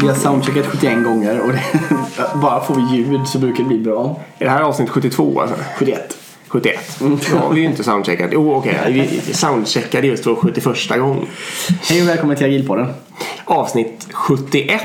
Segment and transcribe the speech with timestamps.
[0.00, 1.62] Vi har soundcheckat 71 gånger och det,
[2.42, 4.20] bara får vi ljud så brukar det bli bra.
[4.38, 5.56] Är det här avsnitt 72 alltså?
[5.78, 6.16] 71.
[6.48, 6.78] 71.
[7.32, 8.30] Då har vi ju inte soundcheckat.
[8.32, 8.76] Jo, okej.
[9.26, 11.26] Vi soundcheckade just då 71 gång.
[11.82, 12.86] Hej och välkommen till Agilpodden.
[13.44, 14.80] Avsnitt 71.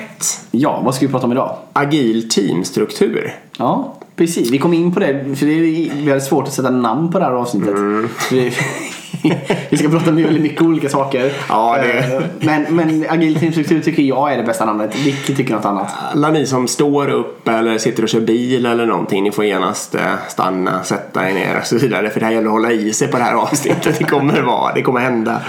[0.51, 1.57] Ja, vad ska vi prata om idag?
[1.73, 3.35] Agil teamstruktur.
[3.57, 4.49] Ja, precis.
[4.51, 5.59] Vi kom in på det för det är,
[5.95, 7.75] vi hade svårt att sätta namn på det här avsnittet.
[7.75, 8.53] För det-
[9.69, 11.31] vi ska prata om väldigt mycket olika saker.
[11.49, 14.95] Ja, det- Eh, Men, men agil teamstruktur tycker jag är det bästa namnet.
[14.95, 15.91] Vicky tycker något annat.
[16.13, 19.95] Alla ni som står upp eller sitter och kör bil eller någonting, ni får genast
[19.95, 22.09] eh, stanna, sätta er ner och så vidare.
[22.09, 23.95] För det här gäller att hålla i sig på det här avsnittet.
[23.99, 25.41] Det kommer vara, det kommer hända.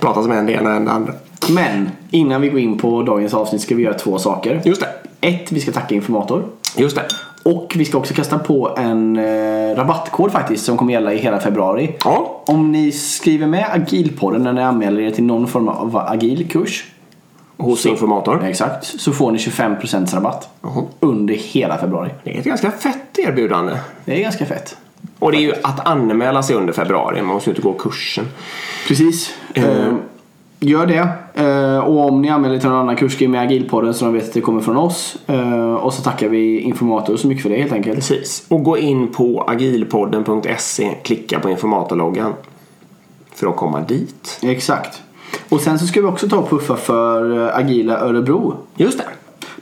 [0.00, 1.12] Prata som en det ena och det andra.
[1.48, 4.60] Men innan vi går in på dagens avsnitt ska vi göra två saker.
[4.64, 4.88] Just det.
[5.28, 6.44] Ett, vi ska tacka informator.
[6.76, 7.02] Just det.
[7.42, 11.40] Och vi ska också kasta på en eh, rabattkod faktiskt som kommer gälla i hela
[11.40, 11.96] februari.
[12.04, 12.42] Ja.
[12.46, 16.84] Om ni skriver med Agilpodden när ni anmäler er till någon form av agilkurs.
[17.56, 18.44] Hos informator.
[18.44, 18.84] Exakt.
[18.84, 20.48] Så får ni 25% rabatt.
[20.62, 20.84] Jaha.
[21.00, 22.10] Under hela februari.
[22.24, 23.72] Det är ett ganska fett erbjudande.
[24.04, 24.76] Det är ganska fett.
[25.18, 27.22] Och det är ju att anmäla sig under februari.
[27.22, 28.24] Man måste ju inte gå kursen.
[28.88, 29.34] Precis.
[29.54, 29.94] Eh,
[30.62, 31.08] gör det.
[31.34, 34.24] Eh, och om ni anmäler er till någon annan kurs, med Agilpodden så de vet
[34.24, 35.16] att det kommer från oss.
[35.26, 37.94] Eh, och så tackar vi informator så mycket för det helt enkelt.
[37.94, 38.44] Precis.
[38.48, 40.94] Och gå in på agilpodden.se.
[41.02, 42.32] Klicka på informatorloggan.
[43.34, 44.38] För att komma dit.
[44.42, 45.02] Exakt.
[45.48, 48.54] Och sen så ska vi också ta och puffa för eh, Agila Örebro.
[48.76, 49.04] Just det.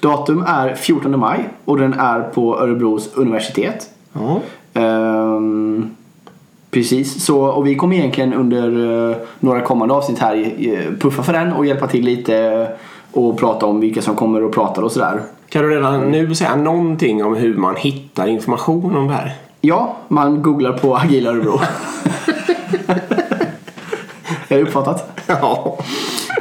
[0.01, 3.91] Datum är 14 maj och den är på Örebros universitet.
[4.13, 4.41] Ja.
[4.75, 5.91] Ehm,
[6.71, 11.33] precis, så, och vi kommer egentligen under eh, några kommande avsnitt här eh, puffa för
[11.33, 12.67] den och hjälpa till lite
[13.13, 15.23] och prata om vilka som kommer och pratar och sådär.
[15.49, 19.33] Kan du redan nu säga någonting om hur man hittar information om det här?
[19.61, 21.61] Ja, man googlar på Agila Örebro.
[24.49, 25.23] Är det uppfattat?
[25.27, 25.79] Ja.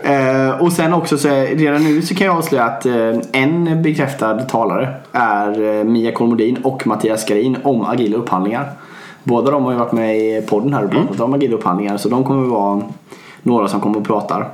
[0.03, 4.39] Eh, och sen också så redan nu så kan jag avslöja att eh, en bekräftad
[4.39, 8.71] talare är eh, Mia Kolmodin och Mattias Skarin om agila upphandlingar.
[9.29, 12.09] Båda de har ju varit med i podden här och pratat om agila upphandlingar så
[12.09, 12.81] de kommer vara
[13.41, 14.47] några som kommer och pratar.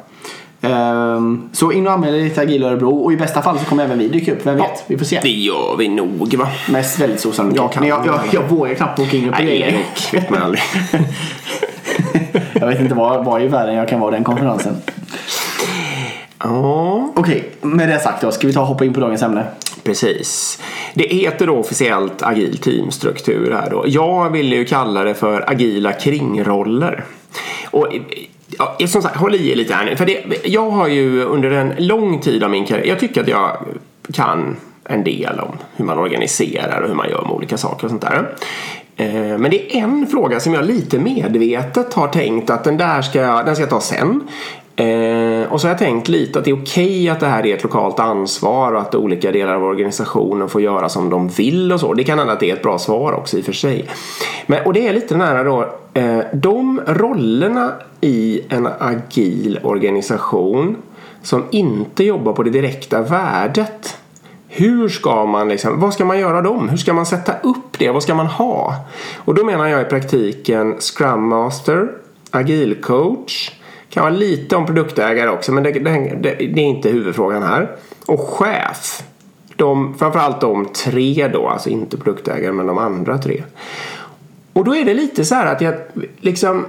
[0.62, 3.84] Ehm, så in och anmäl er till Agila Örebro och i bästa fall så kommer
[3.84, 4.84] även vi dyka upp, vem vet?
[4.88, 5.20] Vi får se.
[5.24, 6.48] Det gör vi nog va?
[6.70, 7.62] Mest väldigt osannolikt.
[7.62, 9.68] Jag kan- Men jag, jag, jag vågar knappt boka in upp Nej, grejer.
[9.68, 10.62] Erik vet man aldrig.
[12.60, 14.76] Jag vet inte var, var i världen jag kan vara den konferensen.
[16.46, 19.46] Ja, Okej, med det sagt då, ska vi ta och hoppa in på dagens ämne?
[19.84, 20.62] precis.
[20.94, 23.84] Det heter då officiellt agil teamstruktur här då.
[23.88, 27.04] Jag vill ju kalla det för agila kringroller.
[27.72, 27.88] Och
[28.58, 29.96] ja, som sagt, håll i er lite här nu.
[29.96, 33.28] För det, jag har ju under en lång tid av min karriär, jag tycker att
[33.28, 33.58] jag
[34.14, 37.90] kan en del om hur man organiserar och hur man gör med olika saker och
[37.90, 38.36] sånt där.
[38.96, 43.02] Eh, men det är en fråga som jag lite medvetet har tänkt att den där
[43.02, 44.28] ska jag, den ska jag ta sen.
[44.76, 44.86] Eh,
[45.46, 47.56] Eh, och så har jag tänkt lite att det är okej att det här är
[47.56, 51.80] ett lokalt ansvar och att olika delar av organisationen får göra som de vill och
[51.80, 51.94] så.
[51.94, 53.90] Det kan hända att det är ett bra svar också i och för sig.
[54.46, 60.78] Men, och det är lite nära då, eh, de rollerna i en agil organisation
[61.22, 63.98] som inte jobbar på det direkta värdet
[64.58, 66.70] hur ska man liksom, vad ska man göra dem?
[66.70, 67.90] Hur ska man sätta upp det?
[67.90, 68.76] Vad ska man ha?
[69.18, 71.92] Och då menar jag i praktiken Scrum Master,
[72.32, 73.52] Agil Coach,
[73.96, 77.76] kan vara lite om produktägare också men det, det, det, är inte huvudfrågan här.
[78.06, 79.04] Och chef.
[79.56, 83.44] De, framförallt de tre då, alltså inte produktägare men de andra tre.
[84.54, 85.76] Och då är det lite så här att jag
[86.18, 86.66] liksom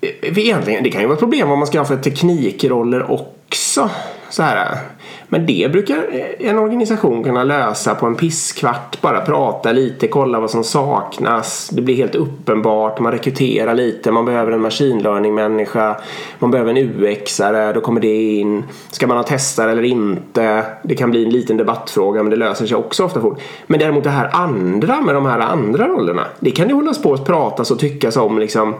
[0.00, 3.90] eh, egentligen, det kan ju vara ett problem vad man ska ha för teknikroller också.
[4.30, 4.78] Så här.
[5.32, 9.00] Men det brukar eh, en organisation kunna lösa på en pisskvart.
[9.00, 11.70] Bara prata lite, kolla vad som saknas.
[11.72, 13.00] Det blir helt uppenbart.
[13.00, 14.10] Man rekryterar lite.
[14.10, 15.96] Man behöver en machine learning-människa.
[16.38, 17.72] Man behöver en UX-are.
[17.72, 18.64] Då kommer det in.
[18.90, 20.64] Ska man ha testare eller inte?
[20.82, 23.40] Det kan bli en liten debattfråga men det löser sig också ofta fort.
[23.66, 26.26] Men däremot det här andra med de här andra rollerna.
[26.40, 28.74] Det kan ju hållas på att pratas och tyckas om liksom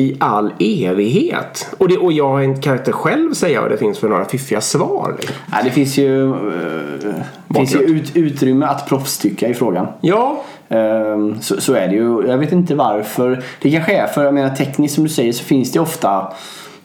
[0.00, 1.74] i all evighet.
[1.78, 5.14] Och, det, och jag kan inte själv säga vad det finns för några fiffiga svar.
[5.18, 5.36] Liksom.
[5.52, 9.86] Nej, det finns ju, eh, finns ju ut, utrymme att proffstycka i frågan.
[10.00, 12.26] Ja, Ehm, så, så är det ju.
[12.26, 13.42] Jag vet inte varför.
[13.62, 16.32] Det kanske är för, jag menar tekniskt som du säger så finns det ofta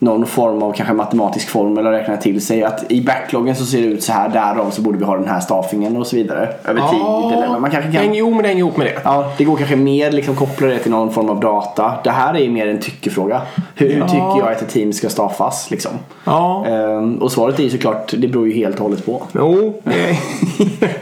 [0.05, 2.63] någon form av kanske matematisk formel att räkna till sig.
[2.63, 5.27] Att i backloggen så ser det ut så här, därav så borde vi ha den
[5.27, 6.49] här staffingen och så vidare.
[6.65, 7.37] Över tid.
[7.37, 8.01] Eller, man kanske kan...
[8.01, 8.99] häng, jo men det hänger ihop med det.
[9.03, 11.93] Ja, det går kanske mer liksom koppla det till någon form av data.
[12.03, 13.41] Det här är mer en tyckefråga.
[13.75, 15.91] Hur, hur tycker jag att ett team ska staffas liksom?
[16.23, 19.23] Ja, Ehm, och svaret är ju såklart, det beror ju helt och hållet på.
[19.33, 19.81] jo.
[19.83, 20.17] det-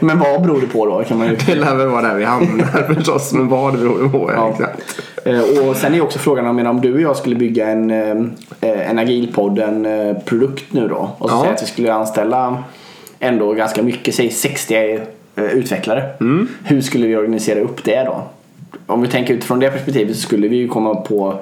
[0.00, 1.02] Men vad beror det på då?
[1.04, 1.36] Kan man ju...
[1.46, 3.32] Det lär väl vara där vi hamnar förstås.
[3.32, 4.30] Men vad det beror på.
[4.36, 4.36] Ja.
[4.36, 4.48] Ja.
[4.50, 4.82] Exakt.
[5.24, 8.90] Eh, och sen är också frågan om, om du och jag skulle bygga en, eh,
[8.90, 11.10] en agilpodd, en eh, produkt nu då.
[11.18, 11.40] Och så Ja.
[11.42, 12.64] säga att vi skulle anställa
[13.20, 14.74] ändå ganska mycket, säg 60
[15.36, 16.04] eh, utvecklare.
[16.20, 16.48] Mm.
[16.64, 18.22] Hur skulle vi organisera upp det då?
[18.86, 21.34] Om vi tänker utifrån det perspektivet så skulle vi ju komma på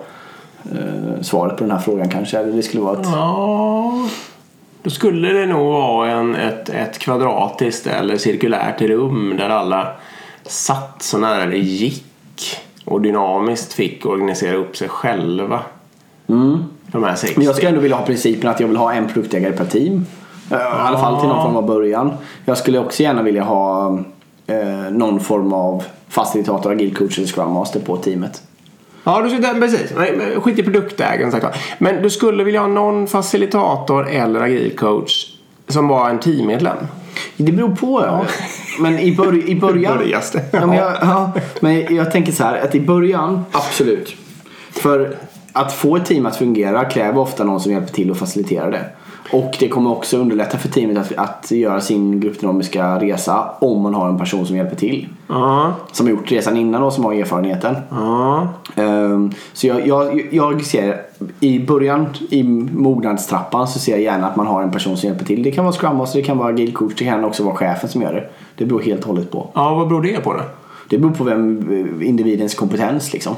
[0.64, 2.38] eh, svaret på den här frågan kanske.
[2.38, 3.06] Eller det skulle vara ett...
[3.12, 4.08] Ja,
[4.82, 9.88] då skulle det nog vara en, ett, ett kvadratiskt eller cirkulärt rum där alla
[10.46, 12.05] satt så nära det gick
[12.84, 15.61] och dynamiskt fick organisera upp sig själva.
[16.87, 17.38] De här 60.
[17.38, 20.06] Men jag skulle ändå vilja ha principen att jag vill ha en produktägare per team.
[20.50, 22.12] Eh, I alla fall till någon form av början.
[22.44, 23.99] Jag skulle också gärna vilja ha
[24.46, 28.43] eh, någon form av facilitator, agil coach eller scrum master på teamet.
[29.05, 29.93] Ja, du precis.
[30.37, 31.52] Skit i produktägaren.
[31.79, 35.31] Men du skulle vilja ha någon facilitator eller agil coach
[35.72, 36.76] som var en teammedlem.
[37.36, 38.04] Det beror på.
[38.06, 38.24] Ja.
[38.80, 39.98] Men i, bör, i början...
[40.50, 44.16] Ja, men, jag, ja, men jag tänker så här att i början, absolut.
[44.70, 45.16] För
[45.52, 48.84] att få ett team att fungera kräver ofta någon som hjälper till att facilitera det.
[49.32, 53.94] Och det kommer också underlätta för teamet att, att göra sin gruppdynamiska resa om man
[53.94, 55.08] har en person som hjälper till.
[55.29, 57.76] Ja, Som har gjort resan innan och som har erfarenheten.
[57.90, 58.49] ja.
[58.76, 61.00] Ehm, så jag, jag, jag ser
[61.40, 65.25] i början i mognadstrappan så ser jag gärna att man har en person som hjälper
[65.25, 65.43] till.
[65.43, 67.88] Det kan vara Scrum Master, det kan vara agil coach, det kan också vara chefen
[67.88, 68.29] som gör det.
[68.56, 69.50] Det beror helt och hållet på.
[69.55, 70.40] ja, vad beror det på då?
[70.88, 71.58] Det beror på vem
[72.00, 73.34] eh, individens kompetens liksom.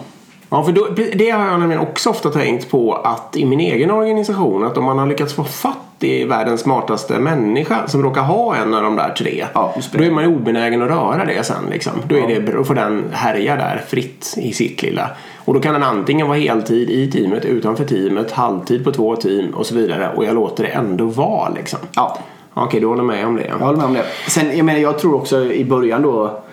[0.51, 3.91] Ja, för då, det har jag nämligen också ofta tänkt på att i min egen
[3.91, 8.57] organisation att om man har lyckats få fatt i världens smartaste människa som råkar ha
[8.57, 9.47] en av de där tre.
[9.55, 11.93] Ja, då är man ju obenägen att röra det sen liksom.
[12.09, 15.11] Då, är det, då får den härja där fritt i sitt lilla.
[15.45, 19.55] Och då kan den antingen vara heltid i teamet, utanför teamet, halvtid på två team
[19.55, 20.11] och så vidare.
[20.17, 21.79] Och jag låter det ändå vara liksom.
[21.95, 22.19] Ja,
[22.55, 23.47] Okej, du håller med om det.
[23.47, 24.05] jag håller med om det.
[24.29, 26.44] Sen, jag menar, jag tror också i början då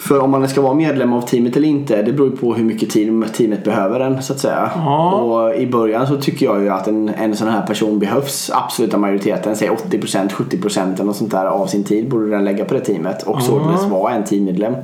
[0.00, 2.64] för om man ska vara medlem av teamet eller inte det beror ju på hur
[2.64, 4.70] mycket team, teamet behöver en så att säga.
[4.74, 5.12] Ja.
[5.12, 8.98] Och i början så tycker jag ju att en, en sån här person behövs absoluta
[8.98, 12.74] majoriteten, säg 80% 70% eller något sånt där av sin tid borde den lägga på
[12.74, 14.74] det teamet och således vara en teammedlem.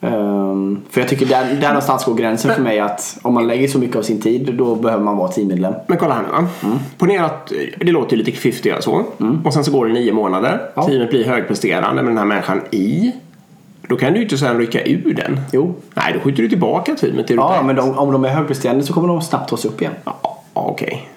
[0.00, 3.68] Ehm, för jag tycker där, där någonstans går gränsen för mig att om man lägger
[3.68, 5.74] så mycket av sin tid då behöver man vara teammedlem.
[5.86, 6.48] Men kolla här nu va.
[6.64, 6.78] Mm.
[6.98, 9.04] Ponera att eh, det låter ju lite fiffigt så.
[9.44, 10.60] Och sen så går det nio månader.
[10.74, 10.86] Ja.
[10.86, 13.12] Teamet blir högpresterande med den här människan i.
[13.90, 15.40] Då kan du ju inte sen rycka ur den.
[15.52, 15.74] Jo.
[15.94, 18.92] Nej, då skjuter du tillbaka teamet till Ja, men de, om de är högpresterande så
[18.92, 19.92] kommer de snabbt ta sig upp igen.
[20.04, 21.08] Ja, okej.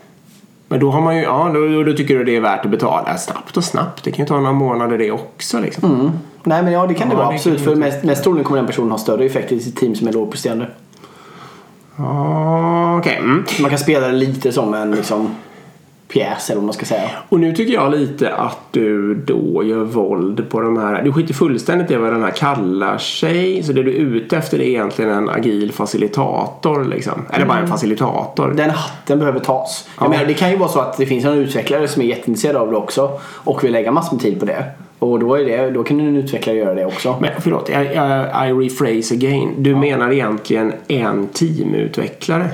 [0.68, 3.18] Men då har man ju, ja då, då, tycker du det är värt att betala.
[3.18, 4.04] Snabbt och snabbt.
[4.04, 6.12] Det kan ju ta några månader det också liksom.
[6.44, 7.62] Nej men ja det kan det Ja, vara det absolut.
[7.62, 10.08] För det mest, mest troligen kommer den personen ha större effekt i sitt team som
[10.08, 10.68] är lågpresterande.
[11.96, 13.18] Ja, okej.
[13.18, 13.44] Mm.
[13.62, 15.36] Man kan spela det lite som en liksom,
[16.14, 17.10] pjäs eller vad man ska säga.
[17.30, 21.02] Och nu tycker jag lite att du då gör våld på de här.
[21.04, 23.64] Du skiter fullständigt i vad den här kallar sig.
[23.64, 27.22] Så det du är ute efter är egentligen en agil facilitator liksom.
[27.34, 28.54] Eller bara en facilitator.
[28.58, 29.90] Den hatten behöver tas.
[29.98, 30.10] Jag Ja.
[30.10, 32.72] menar, det kan ju vara så att det finns en utvecklare som är jätteintresserad av
[32.72, 34.66] det också och vill lägga massor med tid på det.
[35.00, 37.16] Och då, är det, då kan en utvecklare göra det också.
[37.22, 39.50] Men förlåt, jag, jag, I rephrase again.
[39.58, 42.46] Du menar egentligen en teamutvecklare?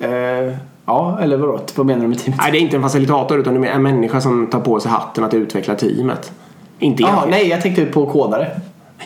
[0.00, 0.54] Eh,
[0.90, 1.60] ja, eller vadå?
[1.74, 2.40] Vad menar du med teamet?
[2.42, 4.90] Nej, det är inte en facilitator utan du menar en människa som tar på sig
[4.90, 6.32] hatten att utveckla teamet.
[6.78, 7.40] Inte Jaha, egentligen.
[7.40, 8.46] nej jag tänkte på kodare.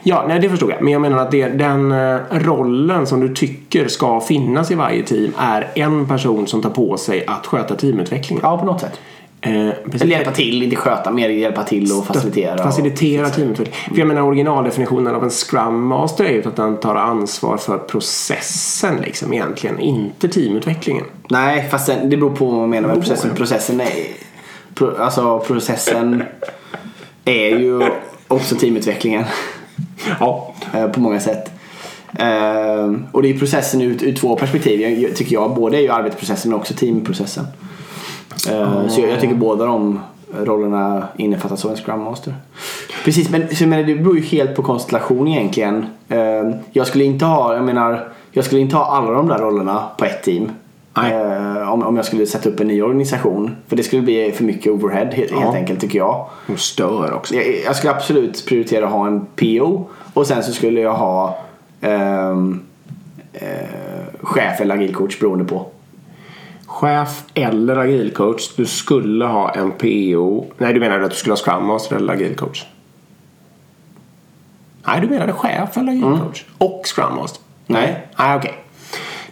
[0.03, 0.83] Ja, nej det förstod jag.
[0.83, 5.03] Men jag menar att det, den eh, rollen som du tycker ska finnas i varje
[5.03, 8.41] team är en person som tar på sig att sköta teamutvecklingen.
[8.45, 9.01] Ja, på något sätt.
[9.47, 9.69] Eh.
[10.01, 12.59] Eller hjälpa till, inte sköta, mer hjälpa till och facilitera.
[12.59, 13.75] Facilitera teamutveckling.
[13.91, 17.79] För jag menar originaldefinitionen av en Scrum Master är ju att den tar ansvar för
[17.79, 21.05] processen liksom egentligen, inte teamutvecklingen.
[21.29, 23.31] Nej, fast det beror på vad man menar med processen.
[23.35, 23.89] Processen är,
[24.75, 26.23] pro, alltså processen
[27.25, 27.83] är ju
[28.29, 29.25] också teamutvecklingen
[30.21, 30.55] Ja.
[30.75, 31.51] eh, på många sätt.
[32.19, 35.13] Eh, och det är processen ur, ur två perspektiv.
[35.15, 35.55] Tycker jag.
[35.55, 37.45] Både är ju arbetsprocessen men också teamprocessen.
[38.51, 40.01] Eh, Så jag, jag tycker båda de
[40.45, 42.35] rollerna innefattas av en Scrum Master.
[43.05, 45.87] Precis, men så jag menar, det beror ju helt på konstellation egentligen.
[46.09, 49.83] Eh, Jag skulle inte ha, jag menar, jag skulle inte ha alla de där rollerna
[49.99, 50.51] på ett team.
[50.97, 53.57] Eh, om, om jag skulle sätta upp en ny organisation.
[53.69, 55.39] För det skulle bli för mycket overhead helt, Ja.
[55.41, 56.27] helt enkelt tycker jag.
[56.53, 57.35] Och stör också.
[57.35, 57.45] jag.
[57.67, 59.85] Jag skulle absolut prioritera att ha en PO.
[60.15, 61.39] Och sen så skulle jag ha
[61.81, 62.61] ehm,
[63.33, 63.49] eh,
[64.23, 65.67] chef eller agil coach beroende på.
[66.75, 68.57] Chef eller agilcoach.
[68.57, 70.47] Du skulle ha en PO.
[70.59, 72.65] Nej, du menar att du skulle ha Scrum Master eller agilcoach?
[74.87, 76.45] Nej, du menade chef eller agilcoach.
[76.59, 77.43] Och Scrum Master?
[77.67, 78.07] Nej.
[78.19, 78.55] Nej, okej.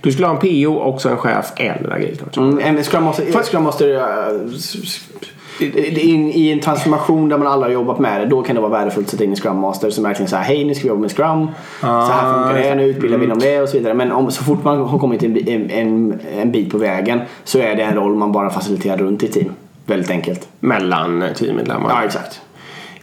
[0.00, 2.37] Du skulle ha en PO och så en chef eller agilcoach.
[2.37, 4.49] Mm, en Scrum Master, Scrum Master eh,
[5.61, 8.71] s- i, en transformation där man alla har jobbat med det, då kan det vara
[8.73, 11.00] värdefullt att sätta in en Scrum Master som verkligen säger hej nu ska vi jobba
[11.00, 11.49] med Scrum.
[11.80, 13.94] så här funkar det, nu utbildar vi inom det och så vidare.
[13.94, 17.75] Men om, så fort man har kommit en, en, en, bit på vägen så är
[17.76, 19.50] det en roll man bara faciliterar runt i team.
[19.87, 20.49] Väldigt enkelt.
[20.61, 21.90] mellan teammedlemmar.
[21.90, 22.40] Ja, exakt.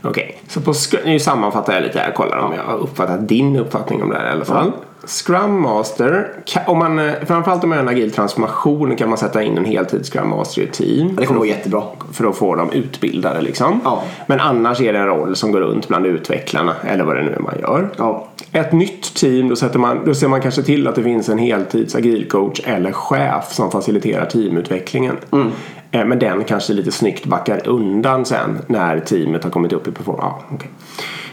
[0.01, 0.74] Okej, så på
[1.06, 2.12] nu sammanfattar jag lite här.
[2.12, 4.72] Kollar om jag har uppfattat din uppfattning om det här i alla fall.
[5.06, 6.27] Scrum Master,
[6.68, 9.65] om man, eh, framförallt om man gör en agil transformation kan man sätta in en
[9.65, 11.15] heltids Scrum Master i ett team.
[11.15, 11.84] Det kommer gå jättebra.
[12.12, 13.82] För att få dem utbildade liksom.
[13.84, 14.03] Ja.
[14.27, 17.34] Men annars är det en roll som går runt bland utvecklarna eller vad det nu
[17.34, 17.89] är man gör.
[17.98, 18.27] Ja.
[18.51, 21.38] Ett nytt team, då, sätter man, då ser man kanske till att det finns en
[21.38, 25.18] heltids agilcoach eller chef som faciliterar teamutvecklingen.
[25.32, 25.48] Mm.
[25.91, 29.91] Eh, Men den kanske lite snyggt backar undan sen när teamet har kommit upp i
[29.91, 30.25] performance.
[30.50, 30.70] Ja, okej.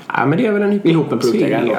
[0.06, 1.74] ja, men det är väl en Ihop med produktägaren då.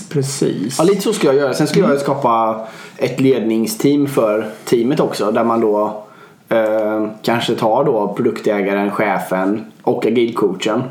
[0.00, 0.78] Precis.
[0.78, 1.54] Ja, lite så skulle jag göra.
[1.54, 2.60] Sen skulle jag skapa
[2.96, 5.30] ett ledningsteam för teamet också.
[5.30, 6.02] Där man då
[6.48, 10.82] eh, kanske tar då produktägaren, chefen och agilcoachen.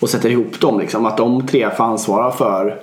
[0.00, 1.06] Och sätter ihop dem liksom.
[1.06, 2.80] Att de tre får ansvara för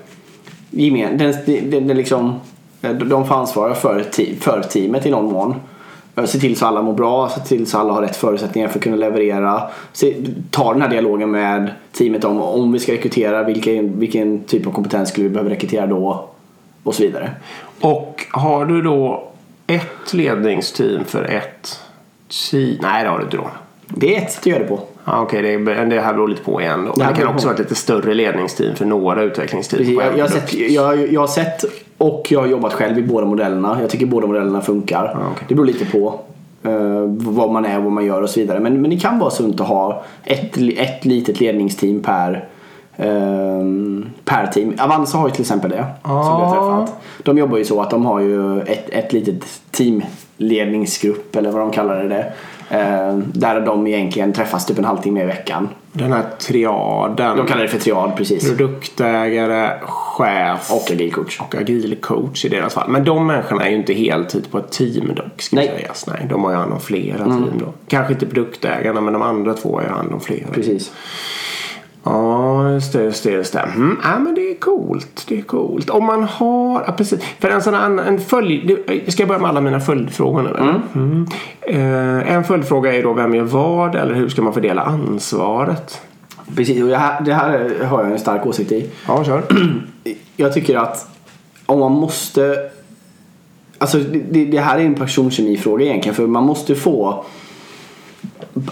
[0.70, 2.40] gemen, den, den, den liksom,
[2.82, 5.56] eh, de får ansvara för, te, för teamet i någon mån.
[6.16, 8.80] Eh, Se till så alla mår bra, se till så alla har rätt förutsättningar för
[8.80, 9.62] att kunna leverera.
[9.94, 10.16] Se,
[10.52, 14.72] ta den här dialogen med teamet om om vi ska rekrytera, vilken, vilken typ av
[14.72, 16.30] kompetens skulle vi behöva rekrytera då?
[16.84, 17.32] Och så vidare.
[17.82, 19.24] Och har du då
[19.68, 21.80] ett ledningsteam för ett
[22.52, 22.78] team?
[22.82, 23.48] Nej, det har du inte då.
[23.88, 24.80] Det är ett att göra det på.
[25.06, 27.04] Ja, Okej, det, det här beror lite på igen då.
[27.04, 29.78] Det kan också vara ett lite större ledningsteam för några utvecklingsteam.
[29.78, 31.64] Precis, jag, jag, har sett, jag, jag har sett
[31.98, 33.78] och jag har jobbat själv i båda modellerna.
[33.82, 35.12] Jag tycker båda modellerna funkar.
[35.14, 35.46] Ja, okej.
[35.48, 36.20] Det beror lite på
[36.64, 38.60] eh, vad man är, vad man gör och så vidare.
[38.60, 42.48] Men, men det kan vara sunt att ha ett, ett litet ledningsteam per,
[42.98, 44.74] ehm, per team.
[44.80, 45.86] Avanza har ju till exempel det.
[46.04, 47.02] Som vi har träffat.
[47.24, 51.72] De jobbar ju så att de har ju ett, ett litet teamledningsgrupp eller vad de
[51.72, 52.34] kallar det.
[52.70, 55.70] Eh, där de egentligen träffas typ en halvtimme i veckan.
[55.96, 57.38] Den här triaden.
[57.38, 58.50] De kallar det för triad precis.
[58.50, 61.40] Produktägare, chef Och agilcoach.
[61.40, 62.90] och agil coach i deras fall.
[62.90, 65.42] Men de människorna är ju inte heltid på ett team dock.
[65.42, 65.68] Ska Nej.
[65.68, 66.08] Sägas.
[66.08, 67.74] Nej, de har ju hand om flera team då.
[67.88, 70.48] Kanske inte produktägarna men de andra två har ju hand om flera.
[70.54, 70.92] Precis.
[72.04, 73.60] Ja, just det, just det, just det.
[73.60, 75.26] Mm, ja, men det är coolt.
[75.28, 75.90] Det är coolt.
[75.90, 77.20] Om man har, ja, precis.
[77.40, 80.50] För en sån här, en följd, det- ska jag börja med alla mina följdfrågor nu
[80.50, 80.82] eller?
[80.96, 81.28] Mm.
[81.62, 86.02] Eh, en följdfråga är då vem gör vad eller hur ska man fördela ansvaret?
[86.56, 88.90] Precis, och det här, det här har jag en stark åsikt i.
[89.08, 89.44] Ja, kör.
[90.38, 91.08] Jag tycker att
[91.66, 92.58] om man måste...
[93.78, 93.98] Alltså
[94.30, 97.26] det, det här är en personkemifråga egentligen för man måste få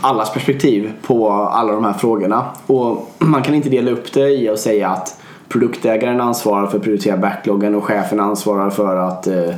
[0.02, 2.46] allas perspektiv på alla de här frågorna.
[2.68, 5.18] Och man kan inte dela upp det i att säga att
[5.50, 9.54] produktägaren ansvarar för att prioritera backloggen och chefen ansvarar för att eh,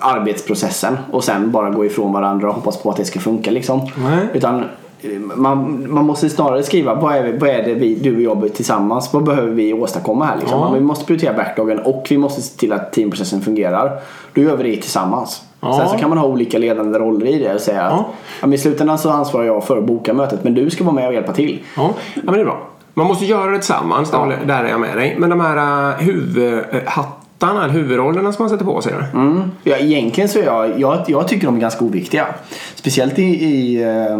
[0.00, 3.80] arbetsprocessen och sen bara gå ifrån varandra och hoppas på att det ska funka liksom.
[3.80, 4.28] Nej.
[4.32, 4.64] Utan
[5.00, 8.54] eh, man, man måste snarare skriva vad är, vad är det vi, du och jag
[8.54, 10.60] tillsammans, vad behöver vi åstadkomma här liksom.
[10.60, 10.70] Ja.
[10.72, 14.00] Vi måste prioritera backloggen och vi måste se till att teamprocessen fungerar.
[14.34, 15.42] Då gör vi det tillsammans.
[15.60, 15.76] Ja.
[15.78, 18.06] Sen så kan man ha olika ledande roller i det och säga att Ja.
[18.40, 20.94] ja, men i slutändan så ansvarar jag för att boka mötet men du ska vara
[20.94, 21.58] med och hjälpa till.
[21.76, 22.66] Ja, ja men det är bra.
[22.94, 25.16] Man måste göra det tillsammans, där, där är jag med dig.
[25.18, 28.92] Men de här uh, huvudhattarna, huvudrollerna som man sätter på sig?
[29.14, 29.42] Mm.
[29.64, 32.26] Ja, egentligen så är jag, jag, jag tycker de är ganska oviktiga.
[32.74, 34.18] Speciellt i, i, eh,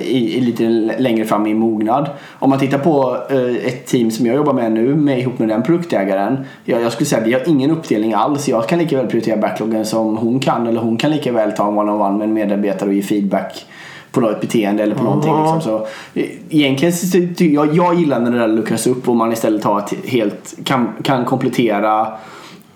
[0.00, 0.68] i, i lite
[0.98, 2.10] längre fram i mognad.
[2.38, 5.48] Om man tittar på eh, ett team som jag jobbar med nu med, ihop med
[5.48, 6.38] den produktägaren.
[6.64, 8.48] Jag, jag skulle säga att vi har ingen uppdelning alls.
[8.48, 10.66] Jag kan lika väl prioritera backloggen som hon kan.
[10.66, 13.66] Eller hon kan lika väl ta en one-on-one med en medarbetare och ge feedback
[14.12, 15.32] på något beteende eller på någonting.
[15.32, 15.60] Liksom.
[15.60, 19.64] Så, eh, egentligen så jag, jag gillar när det där luckras upp och man istället
[19.64, 22.14] har ett helt, kan, kan komplettera eh,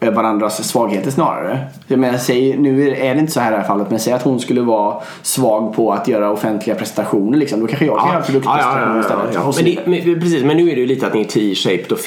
[0.01, 1.59] varandras svagheter snarare.
[1.87, 4.13] Jag menar, säg, nu är det inte så här i det här fallet men säg
[4.13, 7.61] att hon skulle vara svag på att göra offentliga presentationer liksom.
[7.61, 9.35] Då kanske jag kan göra produktpresentationer istället.
[9.35, 9.43] ja.
[9.43, 9.85] Och så Men, vidare.
[9.85, 11.99] det, men, precis, men nu är det ju lite att ni är T-shaped och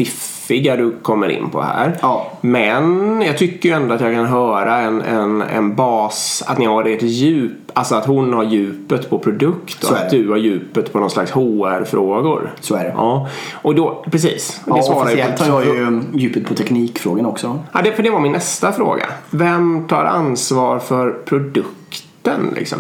[0.52, 1.98] fiffiga du kommer in på här.
[2.02, 2.32] Ja.
[2.42, 6.66] Men jag tycker ju ändå att jag kan höra en, en, en bas, att ni
[6.66, 10.18] har ett djup, alltså att hon har djupet på produkt och att det.
[10.18, 12.52] du har djupet på någon slags HR-frågor.
[12.60, 12.94] Så är det.
[12.98, 14.62] Ja, och då, precis.
[14.68, 17.60] Ja, svarar ju på officiellt har jag ju djupet på teknikfrågan också.
[17.74, 19.06] Ja, det, för det var min nästa fråga.
[19.30, 22.80] Vem tar ansvar för produkten liksom?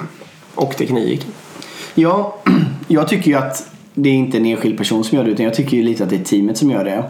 [0.55, 1.31] Och tekniken?
[1.95, 2.37] Ja,
[2.87, 5.53] jag tycker ju att det är inte en enskild person som gör det utan jag
[5.53, 7.03] tycker ju lite att det är teamet som gör det.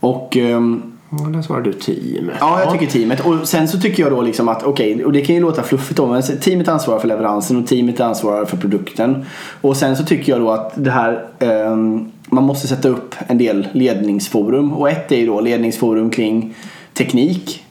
[0.00, 2.30] Och ehm, Ja, där svarar du team.
[2.40, 3.26] Ja, jag tycker teamet.
[3.26, 5.96] Och sen så tycker jag då liksom att okej, och det kan ju låta fluffigt
[5.96, 9.24] då, men teamet ansvarar för leveransen och teamet ansvarar för produkten.
[9.60, 13.38] Och sen så tycker jag då att det här, ehm, man måste sätta upp en
[13.38, 14.72] del ledningsforum.
[14.72, 16.54] Och ett är ju då ledningsforum kring
[16.94, 17.64] teknik.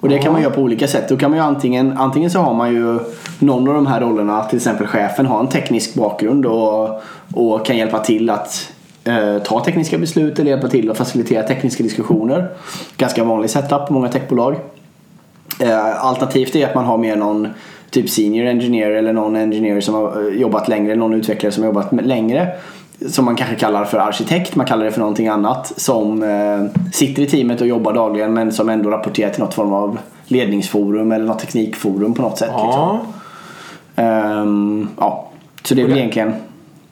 [0.00, 1.08] Och det kan man göra på olika sätt.
[1.08, 2.98] Då kan man ju antingen, antingen så har man ju
[3.38, 7.02] någon av de här rollerna, till exempel chefen har en teknisk bakgrund och,
[7.34, 8.72] och kan hjälpa till att
[9.04, 12.48] eh, ta tekniska beslut eller hjälpa till att facilitera tekniska diskussioner.
[12.96, 14.56] Ganska vanlig setup på många techbolag.
[15.60, 17.48] Eh, alternativt är att man har mer någon
[17.90, 21.68] typ senior engineer eller någon engineer som har eh, jobbat längre, någon utvecklare som har
[21.70, 22.48] jobbat längre.
[23.08, 25.72] Som man kanske kallar för arkitekt, man kallar det för någonting annat.
[25.76, 29.72] Som eh, sitter i teamet och jobbar dagligen men som ändå rapporterar till något form
[29.72, 32.50] av ledningsforum eller något teknikforum på något sätt.
[32.52, 32.66] Ja.
[32.66, 33.12] Liksom.
[34.06, 35.28] Um, ja.
[35.64, 36.34] Så det är väl egentligen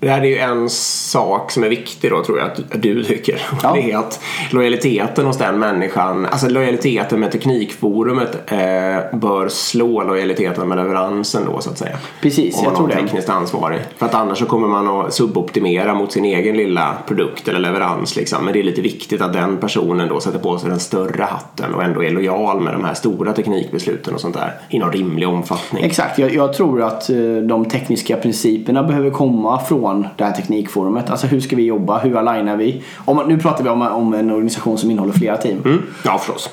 [0.01, 3.43] det här är ju en sak som är viktig då tror jag att du tycker.
[3.63, 3.73] Ja.
[3.73, 10.69] Det är att lojaliteten hos den människan, alltså lojaliteten med teknikforumet eh, bör slå lojaliteten
[10.69, 11.97] med leveransen då så att säga.
[12.23, 12.95] Precis, Om jag tror det.
[12.95, 13.81] tekniskt ansvarig.
[13.97, 18.17] För att annars så kommer man att suboptimera mot sin egen lilla produkt eller leverans
[18.17, 18.45] liksom.
[18.45, 21.75] Men det är lite viktigt att den personen då sätter på sig den större hatten
[21.75, 25.29] och ändå är lojal med de här stora teknikbesluten och sånt där i någon rimlig
[25.29, 25.85] omfattning.
[25.85, 27.17] Exakt, jag, jag tror att eh,
[27.49, 31.11] de tekniska principerna behöver komma från från det här teknikforumet.
[31.11, 31.99] Alltså hur ska vi jobba?
[31.99, 32.83] Hur alignar vi?
[32.97, 35.59] Om, nu pratar vi om, om en organisation som innehåller flera team.
[35.65, 35.83] Mm.
[36.05, 36.51] Ja, förstås.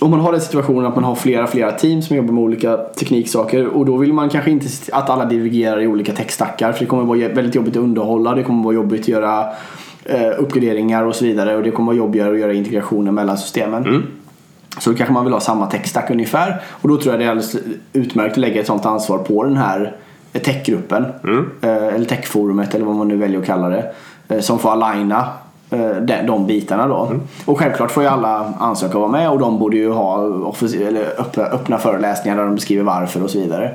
[0.00, 2.76] Om man har den situationen att man har flera, flera team som jobbar med olika
[2.76, 6.86] tekniksaker och då vill man kanske inte att alla divergerar i olika techstackar för det
[6.86, 9.46] kommer vara väldigt jobbigt att underhålla, det kommer vara jobbigt att göra
[10.04, 13.86] eh, uppgraderingar och så vidare och det kommer vara jobbigare att göra integrationer mellan systemen.
[13.86, 14.02] Mm.
[14.78, 17.30] Så då kanske man vill ha samma techstack ungefär och då tror jag det är
[17.30, 17.56] alldeles
[17.92, 19.96] utmärkt att lägga ett sånt ansvar på den här
[20.40, 21.06] techgruppen.
[21.24, 21.50] Mm.
[21.60, 23.92] Eh, eller techforumet eller vad man nu väljer att kalla det.
[24.28, 25.28] Eh, som får aligna
[25.70, 27.06] eh, de, de bitarna då.
[27.06, 27.20] Mm.
[27.44, 30.28] Och självklart får ju alla ansöka och vara med och de borde ju ha
[30.74, 33.70] eller öppna, öppna föreläsningar där de beskriver varför och så vidare.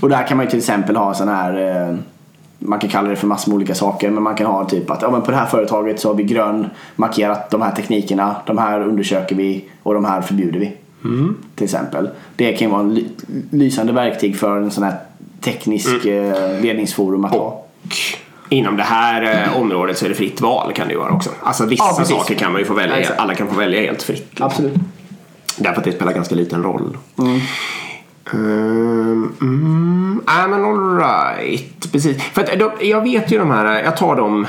[0.00, 1.98] Och där kan man ju till exempel ha sån här
[2.64, 5.02] man kan kalla det för massor med olika saker men man kan ha typ att
[5.02, 6.66] ja, men på det här företaget så har vi grön
[6.96, 10.72] markerat de här teknikerna, de här undersöker vi och de här förbjuder vi.
[11.04, 11.36] Mm.
[11.54, 12.10] Till exempel.
[12.36, 13.04] Det kan ju vara en
[13.50, 14.96] lysande verktyg för en sån här
[15.42, 16.32] teknisk mm.
[16.32, 17.64] Eh, ledningsforum att ha.
[18.48, 21.30] Inom det här eh, området så är det fritt val kan det ju vara också.
[21.42, 24.02] Alltså vissa ja, saker kan man ju få välja, ja, alla kan få välja helt
[24.02, 24.40] fritt.
[24.40, 24.74] Absolut.
[25.56, 26.96] Därför att det spelar ganska liten roll.
[27.18, 27.40] Mm.
[28.32, 31.92] Um, mm, äh, men alright.
[31.92, 32.22] Precis.
[32.22, 34.46] För att, då, jag vet ju de här, jag tar dem,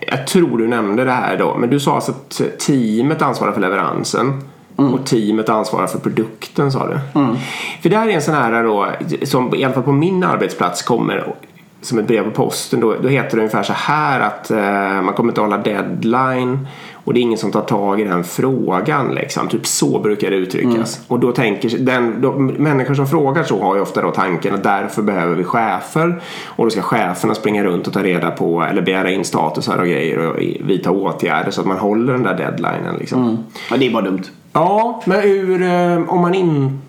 [0.00, 3.60] jag tror du nämnde det här då, men du sa alltså att teamet ansvarar för
[3.60, 4.42] leveransen.
[4.80, 4.94] Mm.
[4.94, 7.20] Och teamet ansvarar för produkten sa du.
[7.20, 7.36] Mm.
[7.82, 8.86] För det här är en sån här då,
[9.22, 11.34] som i alla fall på min arbetsplats kommer
[11.82, 12.80] som ett brev på posten.
[12.80, 16.66] Då, då heter det ungefär så här att eh, man kommer inte hålla deadline
[17.04, 19.14] och det är ingen som tar tag i den frågan.
[19.14, 19.48] Liksom.
[19.48, 20.96] Typ så brukar det uttryckas.
[20.96, 21.06] Mm.
[21.08, 24.62] Och då tänker den, då, människor som frågar så har ju ofta då tanken att
[24.62, 26.22] därför behöver vi chefer.
[26.44, 29.86] Och då ska cheferna springa runt och ta reda på eller begära in statusar och
[29.86, 32.96] grejer och vidta åtgärder så att man håller den där deadlinen.
[32.98, 33.22] Liksom.
[33.22, 33.36] Mm.
[33.70, 34.22] Ja, det är bara dumt.
[34.52, 36.80] Ja, men hur, eh, om man inte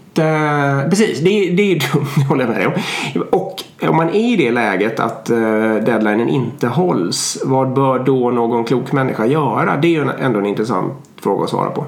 [0.89, 3.24] Precis, det, det är dumt, det håller jag med dig om.
[3.30, 8.32] Och om man är i det läget att uh, deadlinen inte hålls, vad bör då
[8.32, 9.78] någon klok människa göra?
[9.78, 11.86] Det är ju ändå en intressant fråga att svara på.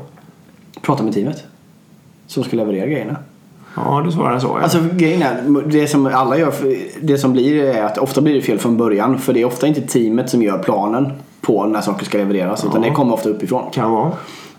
[0.81, 1.43] Prata med teamet.
[2.27, 3.15] Som ska leverera grejerna.
[3.75, 4.47] Ja, du svarar så.
[4.47, 4.59] Ja.
[4.61, 6.53] Alltså grejen är, det som alla gör,
[7.01, 9.19] det som blir är att ofta blir det fel från början.
[9.19, 12.59] För det är ofta inte teamet som gör planen på när saker ska levereras.
[12.63, 12.69] Ja.
[12.69, 13.71] Utan det kommer ofta uppifrån.
[13.71, 14.11] Kan vara.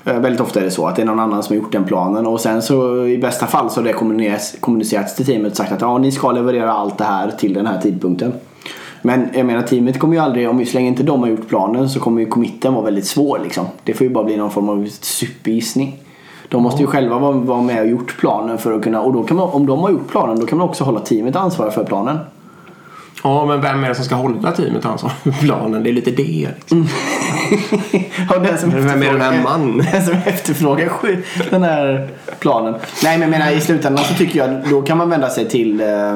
[0.05, 1.85] Eh, väldigt ofta är det så att det är någon annan som har gjort den
[1.85, 3.93] planen och sen så i bästa fall så har det
[4.61, 7.67] kommunicerats till teamet och sagt att ja, ni ska leverera allt det här till den
[7.67, 8.33] här tidpunkten.
[9.03, 11.49] Men jag menar teamet kommer ju aldrig, om vi så länge inte de har gjort
[11.49, 13.67] planen så kommer ju committen vara väldigt svår liksom.
[13.85, 15.99] Det får ju bara bli någon form av supergissning.
[16.49, 19.37] De måste ju själva vara, med och gjort planen för att kunna, och då kan
[19.37, 22.19] man, om de har gjort planen då kan man också hålla teamet ansvariga för planen.
[23.23, 25.83] Ja, men vem är det som ska hålla teamet ansvar för planen?
[25.83, 26.49] Det är lite det.
[26.57, 26.89] Liksom.
[28.43, 29.87] den som vem är den här mannen?
[29.93, 30.91] Den som efterfrågar
[31.51, 32.75] den här planen.
[33.03, 36.15] Nej, men menar i slutändan så tycker jag då kan man vända sig till eh,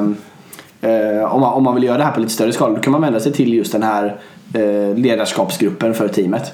[0.80, 2.92] eh, om, man, om man vill göra det här på lite större skala då kan
[2.92, 4.16] man vända sig till just den här
[4.54, 6.52] eh, ledarskapsgruppen för teamet.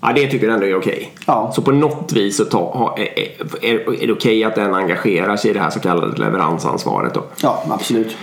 [0.00, 1.12] Ja, det tycker jag ändå är okej.
[1.26, 1.52] Ja.
[1.54, 5.36] Så på något vis så ta, ha, är, är, är det okej att den engagerar
[5.36, 7.24] sig i det här så kallade leveransansvaret då?
[7.42, 8.16] Ja, absolut.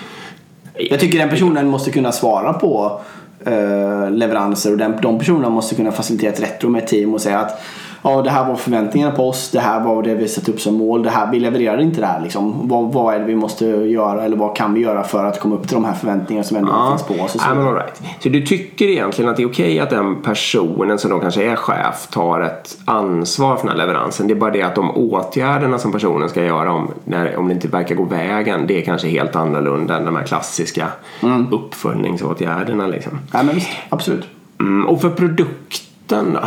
[0.75, 4.71] Jag tycker den personen måste kunna svara på eh, Eh, leveranser.
[4.71, 7.61] Och den, de personerna måste kunna facilitera ett retro med ett team och säga att
[8.03, 10.75] ja, det här var förväntningarna på oss, det här var det vi satt upp som
[10.75, 12.67] mål, det här, vi levererar inte det här liksom.
[12.67, 15.55] Vad, vad är det vi måste göra eller vad kan vi göra för att komma
[15.55, 16.89] upp till de här förväntningarna som ändå ja.
[16.89, 17.35] finns på oss?
[17.35, 17.49] Och så.
[17.49, 18.01] all right.
[18.19, 21.51] så du tycker egentligen att det är okej okay att den personen som då kanske
[21.51, 24.27] är chef tar ett ansvar för den här leveransen.
[24.27, 27.53] Det är bara det att de åtgärderna som personen ska göra om, när, om det
[27.53, 30.87] inte verkar gå vägen, det är kanske helt annorlunda än de här klassiska
[31.21, 31.53] mm.
[31.53, 33.19] uppföljningsåtgärderna liksom.
[33.31, 34.27] Ja men visst, absolut.
[34.59, 36.39] Mm, och för produkten då?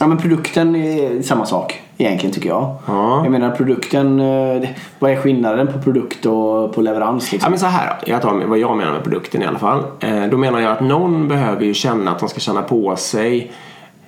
[0.00, 2.76] Ja men produkten är samma sak egentligen tycker jag.
[2.86, 3.20] Ja.
[3.24, 7.32] Jag menar produkten, eh, vad är skillnaden på produkt och på leverans?
[7.32, 7.46] Liksom?
[7.46, 9.84] Ja men så här jag tar vad jag menar med produkten i alla fall.
[10.00, 13.52] Eh, då menar jag att någon behöver ju känna att de ska känna på sig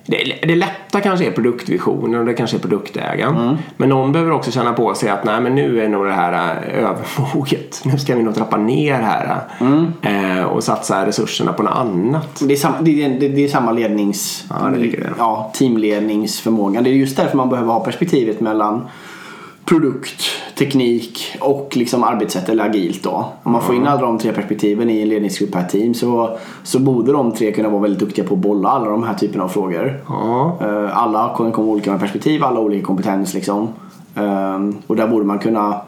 [0.05, 3.57] det, det lätta kanske är produktvisionen och det kanske är produktägaren.
[3.77, 6.63] Men någon behöver också känna på sig att nej men nu är nog det här
[6.67, 7.81] eh, övermoget.
[7.85, 9.41] Nu ska vi nog trappa ner här
[10.01, 12.43] eh, och satsa resurserna på något annat.
[12.47, 14.45] Det är, sam, det, det, det är samma lednings...
[14.49, 14.71] Ja,
[15.17, 16.81] ja, teamledningsförmåga.
[16.81, 18.87] Det är just därför man behöver ha perspektivet mellan
[19.73, 20.21] produkt,
[20.57, 23.25] teknik och liksom arbetssätt eller agilt då.
[23.43, 26.79] Om man får in alla de tre perspektiven i en ledningsgrupp per team så, så
[26.79, 29.47] borde de tre kunna vara väldigt duktiga på att bolla alla de här typerna av
[29.47, 30.01] frågor.
[30.61, 33.67] Eh, Alla kommer olika med perspektiv, alla olika kompetens liksom.
[34.15, 35.81] Ehm, Och där borde man kunna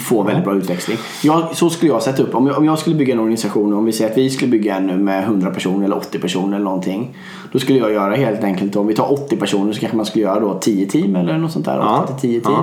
[0.00, 0.98] få väldigt bra utväxling.
[1.22, 2.34] Jag, så skulle jag sätta upp.
[2.34, 4.76] Om jag, om jag skulle bygga en organisation, om vi säger att vi skulle bygga
[4.76, 7.16] en med 100 personer eller 80 personer eller någonting.
[7.52, 10.24] Då skulle jag göra helt enkelt, om vi tar 80 personer så kanske man skulle
[10.24, 11.76] göra då 10 team eller något sånt där.
[11.76, 12.02] Ja.
[12.04, 12.56] 8 till 10 team.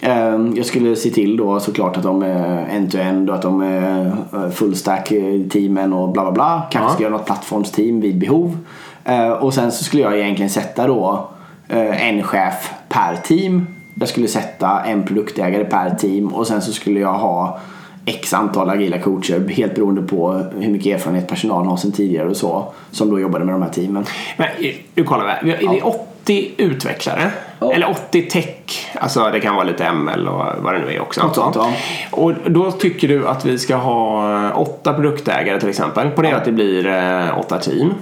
[0.00, 4.06] Ehm, Jag skulle se till då såklart att de är end-to-end och att de är
[4.32, 6.62] eh, full stack eh, teamen och bla bla bla.
[6.70, 6.94] Kanske Ja.
[6.94, 8.56] ska göra något plattformsteam vid behov.
[9.04, 11.28] Eh, Och sen så skulle jag egentligen sätta då
[11.68, 13.66] eh, en chef per team.
[14.00, 17.58] Jag skulle sätta en produktägare per team och sen så skulle jag ha
[18.04, 22.36] X antal agila coacher helt beroende på hur mycket erfarenhet personalen har sedan tidigare och
[22.36, 22.72] så.
[22.90, 24.04] Som då jobbade med de här teamen.
[24.36, 25.50] Men eh, nu kollar vi.
[25.56, 27.30] Vi har- Det är 80 utvecklare.
[27.60, 27.72] Ja.
[27.72, 28.88] Eller 80 tech.
[28.94, 31.30] Alltså det kan vara lite ML och vad det nu är också.
[31.34, 31.70] Sånt, ja.
[32.10, 36.10] Och då tycker du att vi ska ha eh, åtta produktägare till exempel.
[36.10, 37.94] Ponera att det blir eh, åtta team.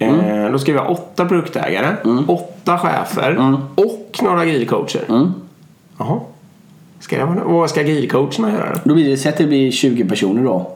[0.00, 0.52] Mm.
[0.52, 1.86] Då ska vi ha åtta produktägare,
[2.28, 3.54] åtta chefer Mm.
[3.74, 5.04] och några agilcoacher.
[5.98, 6.20] Jaha.
[7.00, 8.94] Ska jag, vad ska agilcoacherna göra då?
[8.94, 10.70] Blir det, säg att det blir 20 personer då.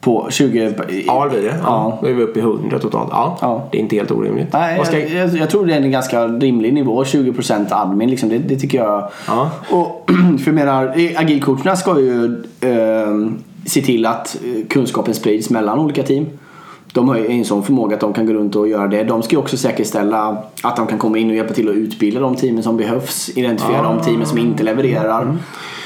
[0.00, 0.74] På 20...
[1.06, 1.56] Ja, det blir det.
[1.56, 1.58] Ja.
[1.64, 1.98] Ja.
[2.02, 3.08] Då är vi uppe i 100 totalt.
[3.12, 3.68] Ja, Ja.
[3.70, 4.52] Det är inte helt orimligt.
[4.52, 4.98] Nej, ska...
[4.98, 7.04] jag, jag, jag tror det är en ganska rimlig nivå.
[7.04, 8.28] 20% admin liksom.
[8.28, 9.08] Det, det tycker jag.
[9.26, 9.50] Ja.
[9.70, 10.10] Och
[10.40, 13.30] för jag menar, agilcoacherna ska ju eh,
[13.66, 16.26] se till att eh, kunskapen sprids mellan olika team.
[16.96, 19.04] De har ju en sån förmåga att de kan gå runt och göra det.
[19.04, 22.20] De ska ju också säkerställa att de kan komma in och hjälpa till att utbilda
[22.20, 23.30] de teamen som behövs.
[23.34, 25.36] Identifiera de teamen som inte levererar.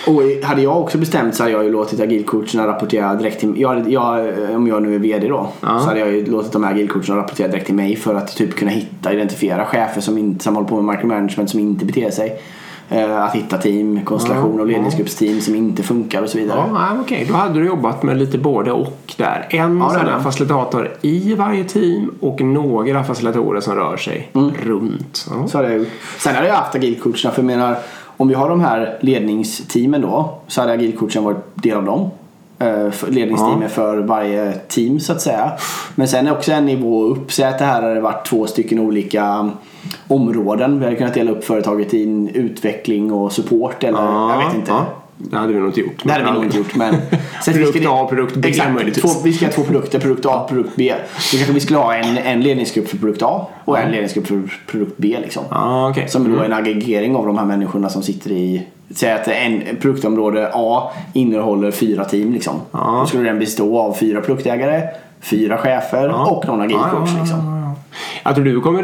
[0.06, 3.90] Och hade jag också bestämt så hade jag ju låtit agilcoacherna rapportera direkt till jag,
[3.90, 5.48] jag, Om jag nu är VD då.
[5.60, 8.54] Så hade jag ju låtit de här agilcoacherna rapportera direkt till mig för att typ
[8.54, 12.40] kunna hitta, identifiera chefer som, inte, som håller på med micromanagement som inte beter sig.
[12.92, 16.64] Eh, att hitta team, konstellation och ledningsgruppsteam som inte funkar och så vidare.
[16.74, 17.24] Ja, okej.
[17.28, 19.46] Då hade du jobbat med lite både och där.
[19.50, 24.50] En Ja, sån här facilitator i varje team och några facilitatorer som rör sig Mm.
[24.62, 25.26] runt.
[25.30, 25.48] Ja.
[25.48, 25.88] Så hade jag gjort.
[26.18, 27.76] Sen hade jag haft agilcoacherna för jag menar
[28.16, 32.10] om vi har de här ledningsteamen då så hade agilcoachen varit del av dem.
[32.60, 35.52] Eh, för- Ledningsteamet för varje team så att säga.
[35.94, 37.32] Men sen är också en nivå upp.
[37.32, 39.50] Säg att det här hade varit två stycken olika
[40.08, 40.78] områden.
[40.78, 44.70] Vi hade kunnat dela upp företaget i utveckling och support eller jag vet inte.
[44.70, 44.84] Ja.
[45.30, 46.02] Det hade vi nog inte gjort.
[46.04, 46.94] Det hade vi nog inte gjort men...
[47.42, 49.02] Så att vi Produkt skulle- A och produkt B Exakt, möjligtvis.
[49.02, 50.94] två, vi ska ha två produkter, produkt A och produkt B.
[51.32, 54.42] Då kanske vi skulle ha en, en ledningsgrupp för produkt A och en ledningsgrupp för
[54.66, 55.42] produkt B liksom.
[55.50, 56.08] Ja, okej.
[56.08, 59.62] Som då är en aggregering av de här människorna som sitter i Säg att en
[59.80, 62.54] produktområde A innehåller fyra team liksom.
[62.70, 62.98] Ja.
[63.00, 64.82] Då skulle den bestå av fyra produktägare,
[65.20, 67.38] fyra chefer och någon agilcoach liksom.
[67.38, 67.74] ja, ja.
[68.24, 68.82] Jag tror du kommer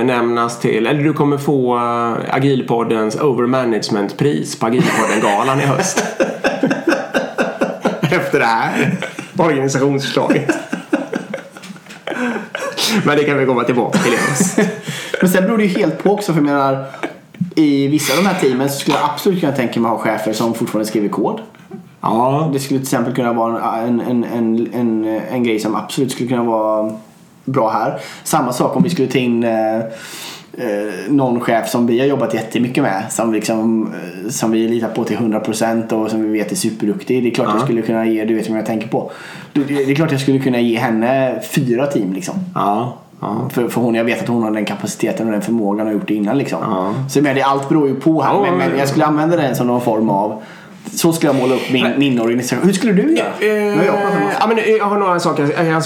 [0.00, 5.98] utnämnas till, eller du kommer få uh, Agilpoddens Overmanagement-pris på Agilpodden-galan i höst.
[8.00, 8.96] Efter det här
[9.38, 10.50] organisationsförslaget.
[13.04, 14.58] Men det kan vi komma tillbaka till i höst.
[15.20, 16.86] Men sen beror det ju helt på också för jag menar
[17.54, 20.04] i vissa av de här teamen så skulle jag absolut kunna tänka mig att ha
[20.04, 21.40] chefer som fortfarande skriver kod.
[22.00, 26.12] Ja, Det skulle till exempel kunna vara en, en, en, en, en grej som absolut
[26.12, 26.92] skulle kunna vara
[27.44, 28.00] bra här.
[28.24, 29.76] Samma sak om vi skulle ta in eh,
[30.52, 33.04] eh, någon chef som vi har jobbat jättemycket med.
[33.10, 37.22] Som, liksom, eh, som vi litar på till 100% och som vi vet är superduktig.
[37.22, 39.10] Det är klart jag skulle kunna ge, du vet vem jag tänker på.
[39.52, 42.34] Det, är klart jag skulle kunna ge henne fyra team liksom.
[42.54, 43.48] ja, ja.
[43.52, 46.08] För, för hon, jag vet att hon har den kapaciteten och den förmågan och gjort
[46.08, 46.58] det innan liksom.
[46.62, 46.94] Ja.
[47.08, 48.34] Så men det, allt beror ju på här.
[48.34, 48.76] Ja, men, men ja.
[48.78, 50.42] jag skulle använda den som någon form av
[50.86, 52.66] så skulle jag måla upp min, min organisation.
[52.66, 53.28] Hur skulle du göra?
[53.40, 55.82] Har jag Eh, ja, men jag har några saker, jag kan,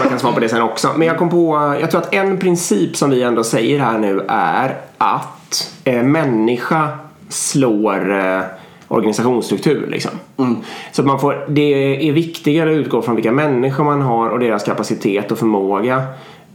[0.00, 0.90] jag kan svara på det sen också.
[0.96, 4.24] Men jag kom på, jag tror att en princip som vi ändå säger här nu
[4.28, 6.88] är att eh, människa
[7.28, 8.42] slår eh,
[8.88, 9.86] organisationsstruktur.
[9.90, 10.10] Liksom.
[10.92, 14.38] Så att man får, det är viktigare att utgå från vilka människor man har och
[14.38, 16.02] deras kapacitet och förmåga.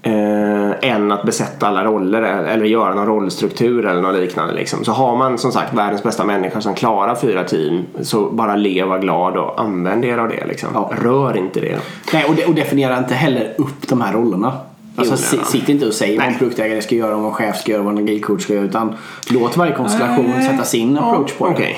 [0.01, 4.53] Eh, än att besätta alla roller eller göra någon rollstruktur eller något liknande.
[4.53, 4.85] Liksom.
[4.85, 8.97] Så har man som sagt världens bästa människa som klarar fyra team så bara leva
[8.97, 10.45] glad och använd er av det.
[10.47, 10.69] Liksom.
[10.73, 10.91] Ja.
[11.01, 11.77] Rör inte det.
[12.13, 14.53] Nej, och, de, och definiera inte heller upp de här rollerna.
[14.95, 17.83] Alltså, sitt inte och säg vad en produktägare ska göra, vad en chef ska göra,
[17.83, 18.65] vad en agilcoach ska göra.
[18.65, 18.95] Utan
[19.29, 20.49] låt varje konstellation Nej.
[20.49, 21.75] sätta sin approach på det.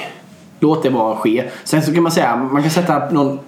[0.60, 1.44] Låt det bara ske.
[1.64, 3.40] Sen så kan man säga, man kan sätta någon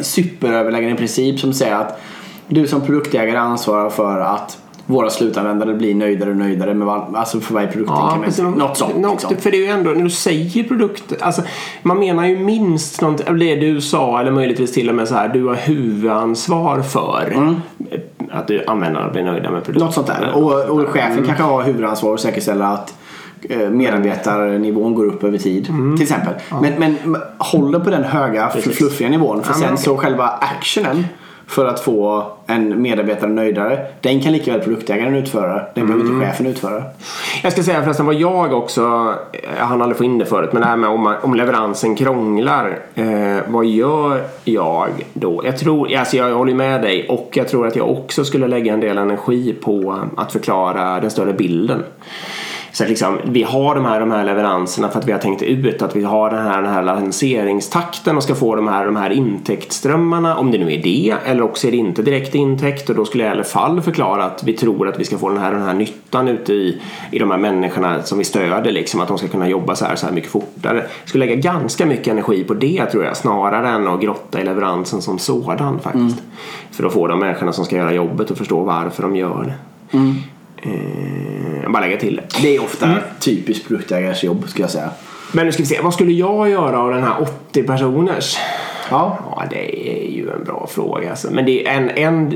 [0.00, 2.00] superöverläggande princip som säger att
[2.48, 7.40] Du som produktägare ansvarar för att våra slutanvändare blir nöjdare och nöjdare med var, alltså
[7.40, 7.90] för varje produkt.
[7.94, 8.96] Ja, Ja, något sånt.
[8.96, 9.36] Något, liksom.
[9.36, 11.42] För det är ju ändå, när du säger produkt, alltså
[11.82, 15.28] man menar ju minst eller det du sa eller möjligtvis till och med så här,
[15.28, 17.54] du har huvudansvar för
[18.30, 19.76] att du användarna blir nöjda med produkten.
[19.76, 19.86] Mm.
[19.86, 20.32] Något sånt där.
[20.34, 22.94] Och, och chefen kanske har huvudansvar att säkerställa att
[23.42, 25.68] eh, medarbetarnivån går upp över tid.
[25.68, 25.96] Mm.
[25.96, 26.34] Till exempel.
[26.62, 28.76] Men, men håller på den höga Precis.
[28.76, 29.42] fluffiga nivån.
[29.42, 29.84] För Ja, sen okej.
[29.84, 31.04] så själva actionen
[31.46, 33.86] för att få en medarbetare nöjdare.
[34.00, 35.62] Den kan lika väl produktägaren utföra.
[35.74, 36.14] Den behöver Mm.
[36.16, 36.82] inte chefen utföra.
[37.42, 39.14] Jag ska säga förresten vad jag också,
[39.58, 42.78] jag hann aldrig få in det förut, men det här med om, om leveransen krånglar.
[42.94, 45.42] Eh, vad gör jag då?
[45.44, 48.72] Jag tror, alltså jag håller med dig och jag tror att jag också skulle lägga
[48.72, 51.82] en del energi på att förklara den större bilden.
[52.74, 55.42] Så att liksom, vi har de här, de här leveranserna för att vi har tänkt
[55.42, 58.96] ut att vi har den här, den här lanseringstakten och ska få de här, de
[58.96, 60.36] här intäktsströmmarna.
[60.36, 63.24] Om det nu är det eller också är det inte direkt intäkt och då skulle
[63.24, 65.62] jag i alla fall förklara att vi tror att vi ska få den här, den
[65.62, 69.00] här nyttan ute i, i de här människorna som vi stöder liksom.
[69.00, 70.76] Att de ska kunna jobba så här, så här mycket fortare.
[70.76, 74.44] Jag skulle lägga ganska mycket energi på det tror jag snarare än att grotta i
[74.44, 76.22] leveransen som sådan faktiskt.
[76.70, 79.54] För att få de människorna som ska göra jobbet att förstå varför de gör det.
[80.64, 82.42] Eh, bara lägga till det.
[82.42, 82.98] Det är ofta Mm.
[83.20, 84.90] typiskt produktägares jobb skulle jag säga.
[85.32, 87.14] Men nu ska vi se, vad skulle jag göra av den här
[87.50, 88.36] 80 personers?
[88.90, 89.18] Ja.
[89.36, 91.28] Ja, det är ju en bra fråga alltså.
[91.30, 92.34] Men det är en, en...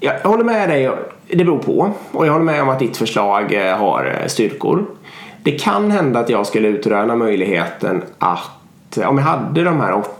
[0.00, 0.90] Jag håller med dig,
[1.28, 1.90] det beror på.
[2.12, 4.86] Och jag håller med om att ditt förslag eh, har eh, styrkor.
[5.42, 10.10] Det kan hända att jag skulle utröna möjligheten att, om jag hade de här 80,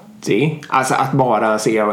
[0.69, 1.87] alltså att bara se eh,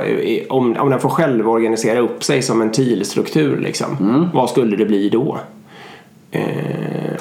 [0.50, 4.30] om, om den får själv organisera upp sig som en TIL-struktur liksom.
[4.34, 5.38] Vad skulle det bli då?
[6.32, 6.42] Eh,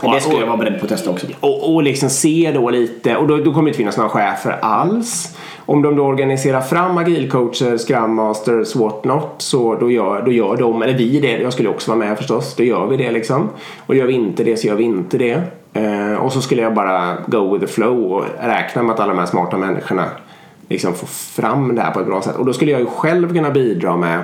[0.03, 1.27] Och det skulle jag vara beredd på att testa också.
[1.41, 4.57] och, och liksom se då lite, och då, då kommer det inte finnas några chefer
[4.63, 5.37] alls.
[5.67, 10.57] Om de då organiserar fram agilcoacher, scrum masters, what not, så då gör, då gör
[10.57, 13.49] de, eller vi det, jag skulle också vara med förstås, då gör vi det liksom.
[13.87, 15.43] Och gör vi inte det så gör vi inte det.
[15.73, 19.13] Eh, och så skulle jag bara go with the flow och räkna med att alla
[19.13, 20.05] de här smarta människorna
[20.71, 22.37] liksom får fram det här på ett bra sätt.
[22.37, 24.23] Och då skulle jag ju själv kunna bidra med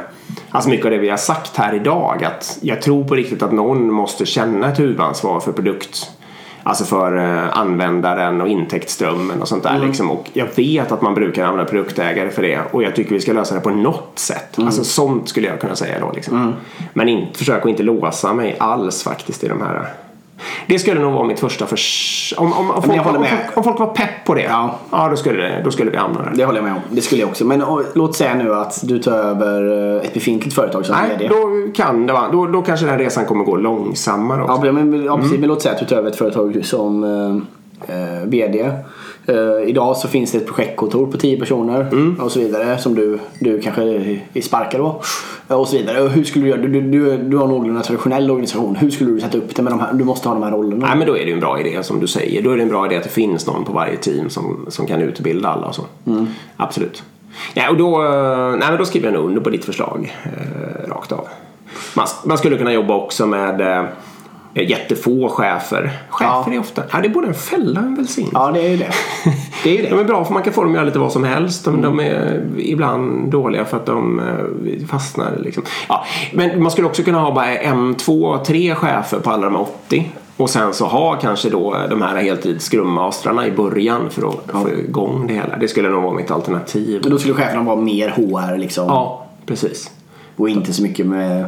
[0.50, 3.52] Alltså mycket av det vi har sagt här idag att jag tror på riktigt att
[3.52, 6.10] någon måste känna ett huvudansvar för produkt
[6.62, 10.10] Alltså för eh, användaren och intäktsströmmen och sånt där liksom.
[10.10, 13.32] Och jag vet att man brukar använda produktägare för det och jag tycker vi ska
[13.32, 14.58] lösa det på något sätt.
[14.58, 16.54] Alltså sånt skulle jag kunna säga då liksom.
[16.92, 19.86] Men inte, försök att inte låsa mig alls faktiskt i de här
[20.66, 22.34] det skulle nog vara mitt första förs...
[22.36, 24.78] Om, om, om, folk, om, folk, om folk var pepp på det, Ja.
[24.90, 26.32] ja då, skulle då skulle vi hamna där.
[26.34, 26.80] Det håller jag med om.
[26.90, 27.44] Det skulle jag också.
[27.44, 31.28] Men och, låt säga nu att du tar över eh, ett befintligt företag som Nej,
[31.28, 32.28] då kan det vara.
[32.32, 34.66] Då, då kanske den resan kommer gå långsammare också.
[34.66, 35.22] Ja, men, ja, Mm.
[35.22, 35.40] precis.
[35.40, 37.04] Men låt säga att du tar över ett företag som
[37.88, 38.70] eh, eh, VD.
[39.28, 42.20] Eh, idag så finns det ett projektkontor på 10 personer Mm.
[42.20, 43.82] och så vidare som du, du kanske
[44.34, 45.00] är sparkar då.
[45.48, 46.02] Eh, Och så vidare.
[46.02, 46.60] Och hur skulle du göra?
[46.60, 48.76] Du, du, du, har en någorlunda traditionell organisation.
[48.76, 49.92] Hur skulle du sätta upp det med de här?
[49.92, 50.86] Du måste ha de här rollerna.
[50.86, 52.42] Nej men då är det ju en bra idé som du säger.
[52.42, 54.86] Då är det en bra idé att det finns någon på varje team som, som
[54.86, 55.82] kan utbilda alla och så.
[56.56, 57.02] Absolut.
[57.54, 60.88] Ja, och då, eh, nej, men då skriver jag nog under på ditt förslag eh,
[60.90, 61.28] rakt av.
[61.96, 63.84] Man, man skulle kunna jobba också med eh,
[64.64, 65.98] jättefå chefer.
[66.10, 66.52] Chefer Ja.
[66.54, 68.36] är ofta, ja det är både en fälla och en välsignelse.
[68.38, 68.90] Ja, det är ju det.
[69.64, 70.00] Det är ju De det.
[70.00, 71.64] är bra för man kan få dem att göra lite vad som helst.
[71.64, 75.36] De, de är ibland dåliga för att de eh, fastnar.
[75.44, 75.62] Liksom.
[75.88, 79.54] Ja, men man skulle också kunna ha bara en, två, tre chefer på alla de
[79.54, 80.10] här 80.
[80.36, 85.26] Och sen så ha kanske då de här heltidsgrummastrarna i början för att få igång
[85.26, 85.56] det hela.
[85.56, 87.00] Det skulle nog vara mitt alternativ.
[87.02, 88.86] Men då skulle cheferna vara mer HR liksom.
[88.88, 89.90] Ja, precis.
[90.36, 91.44] Och inte så mycket med...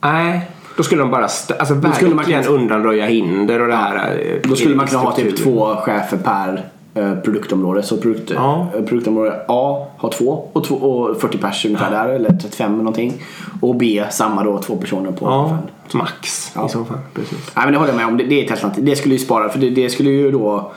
[0.00, 0.40] Nej,
[0.78, 3.96] då skulle de bara alltså Då skulle man verkligen kanske- undanröja hinder och det här.
[4.20, 6.64] eh, Då skulle man kunna ha typ två chefer per
[6.94, 7.82] eh, produktområde.
[7.82, 8.66] Så produkt, Ja.
[8.76, 12.08] eh, produktområde A har två och, två och 40 pers ungefär där.
[12.08, 13.12] Eller 35 eller någonting.
[13.60, 15.58] Och B samma då, två personer på Ja,
[15.92, 16.66] max Ja.
[16.66, 16.98] i så fall.
[17.14, 17.38] Precis.
[17.56, 18.16] Nej men det håller jag med om.
[18.16, 18.84] Det, det är ett alternativ.
[18.84, 19.48] Det skulle ju spara.
[19.48, 20.72] För det, det skulle ju då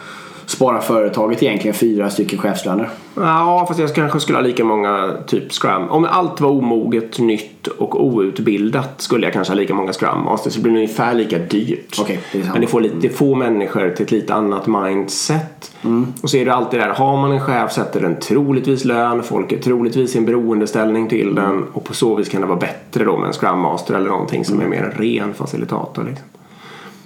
[0.52, 2.90] spara företaget egentligen fyra stycken chefslöner.
[3.16, 5.90] Ja, fast jag kanske skulle ha lika många typ scrum.
[5.90, 10.56] Om allt var omoget, nytt och outbildat skulle jag kanske ha lika många scrum masters.
[10.56, 11.98] Det blir ungefär lika dyrt.
[12.02, 12.52] Okej, det är.
[12.52, 15.72] Men det får lite få människor till ett lite annat mindset.
[15.82, 16.14] Mm.
[16.24, 19.52] Och så är det alltid där, har man en chef sätter den troligtvis lön, folk
[19.52, 21.36] är troligtvis i en beroendeställning till Mm.
[21.44, 24.10] den och på så vis kan det vara bättre då med en scrum master eller
[24.10, 26.04] någonting som är mer en ren facilitator.
[26.04, 26.26] Liksom.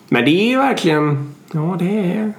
[0.10, 2.34] Men det är verkligen, ja det är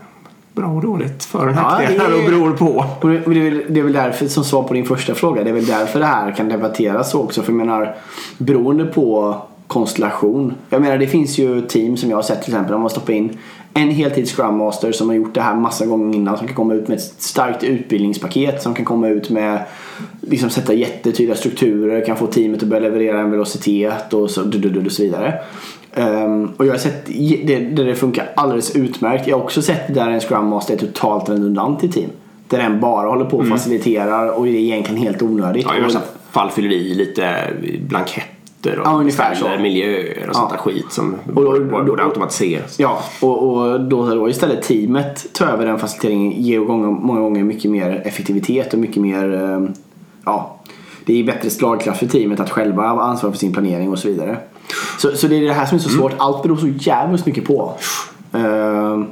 [0.57, 2.85] bra och dåligt för och Ja, nackdelar är- och beror på.
[3.01, 5.45] Och det, det, är väl, det är väl därför, som svar på din första fråga,
[5.45, 7.43] det är väl därför det här kan debatteras så också.
[7.43, 7.95] För jag menar,
[8.39, 10.55] beroende på konstellation.
[10.71, 13.13] Jag menar det finns ju team som jag har sett till exempel om man stoppar
[13.13, 13.39] in
[13.75, 16.75] en heltids Scrum Master som har gjort det här massa gånger innan som kan komma
[16.75, 19.65] ut med ett starkt utbildningspaket som kan komma ut med
[20.21, 24.43] liksom sätta jättetydliga strukturer, kan få teamet att börja leverera en velocitet och så,
[24.87, 25.35] och så vidare.
[25.99, 27.07] Um, och jag har sett
[27.47, 29.27] det, där det funkar alldeles utmärkt.
[29.27, 32.11] Jag har också sett där en Scrum Master är totalt redundant i team.
[32.49, 33.59] Där den bara håller på och mm.
[33.59, 35.67] faciliterar och det är egentligen helt onödigt.
[35.69, 37.37] Ja, i vissa fall fyller i lite
[37.81, 39.49] blanketter och ja, ungefär så.
[39.63, 42.79] miljöer och sånt där skit som borde automatiseras.
[42.79, 47.45] Ja, och, och då, då istället teamet tar över den faciliteringen ger gånger, många gånger
[47.45, 49.73] mycket mer effektivitet och mycket mer ehm,
[50.25, 50.57] ja,
[51.05, 54.37] det är bättre slagkraft för teamet att själva ansvara för sin planering och så vidare.
[54.99, 56.13] Så, så det är det här som är så svårt.
[56.13, 56.21] Mm.
[56.21, 57.73] Allt beror så jävligt mycket på.
[58.35, 59.05] Uh,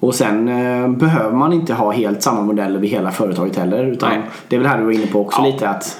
[0.00, 3.84] och sen uh, behöver man inte ha helt samma modell över hela företaget heller.
[3.84, 4.20] Utan Nej.
[4.48, 5.46] det är väl här du var inne på också ja.
[5.46, 5.98] lite att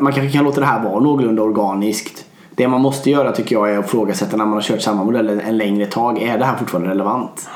[0.00, 2.24] man kanske kan låta det här vara någorlunda organiskt.
[2.54, 5.28] Det man måste göra tycker jag är att ifrågasätta när man har kört samma modell
[5.28, 6.22] en längre tag.
[6.22, 7.48] Är det här fortfarande relevant?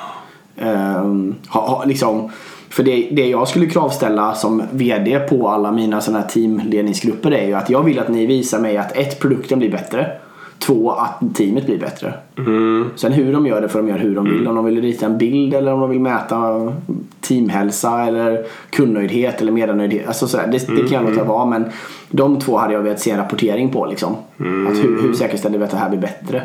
[0.62, 2.31] Uh, ha, ha, liksom,
[2.69, 7.47] för det, det jag skulle kravställa som VD på alla mina sådana här teamledningsgrupper är
[7.47, 10.12] ju att jag vill att ni visar mig att ett, produkten blir bättre.
[10.59, 12.14] Två, att teamet blir bättre.
[12.38, 12.90] Mm.
[12.97, 14.35] Sen hur de gör det får de göra hur de vill.
[14.35, 14.49] Mm.
[14.49, 16.73] Om de vill rita en bild eller om de vill mäta
[17.21, 20.07] teamhälsa eller kundnöjdhet eller medarnöjdhet.
[20.07, 20.83] Alltså sådär, det, mm.
[20.83, 21.64] det kan jag låta vara men
[22.11, 23.87] de två hade jag velat se en rapportering på.
[23.87, 24.17] Liksom.
[24.40, 24.67] Mm.
[24.67, 26.43] Att hur, hur säkerställer vi att det här blir bättre?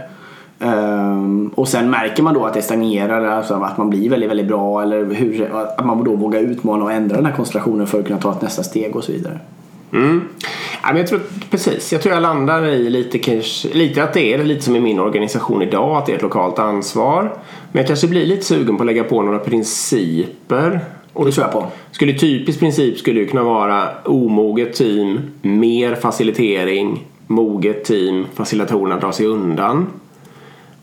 [0.62, 4.48] Um, och sen märker man då att det stagnerar, alltså att man blir väldigt, väldigt
[4.48, 8.08] bra eller hur, att man då vågar utmana och ändra den här konstellationen för att
[8.08, 9.40] kunna ta ett nästa steg och så vidare.
[9.94, 10.22] Mm.
[10.82, 14.34] Ja, men jag tror, precis, jag tror jag landar i lite, kanske, lite att det
[14.34, 17.24] är lite som i min organisation idag, att det är ett lokalt ansvar.
[17.72, 20.80] Men jag kanske blir lite sugen på att lägga på några principer.
[21.14, 21.68] Och det tror jag på.
[21.92, 29.12] Skulle typisk princip skulle ju kunna vara omoget team, mer facilitering, moget team, facilitatorerna drar
[29.12, 29.88] sig undan.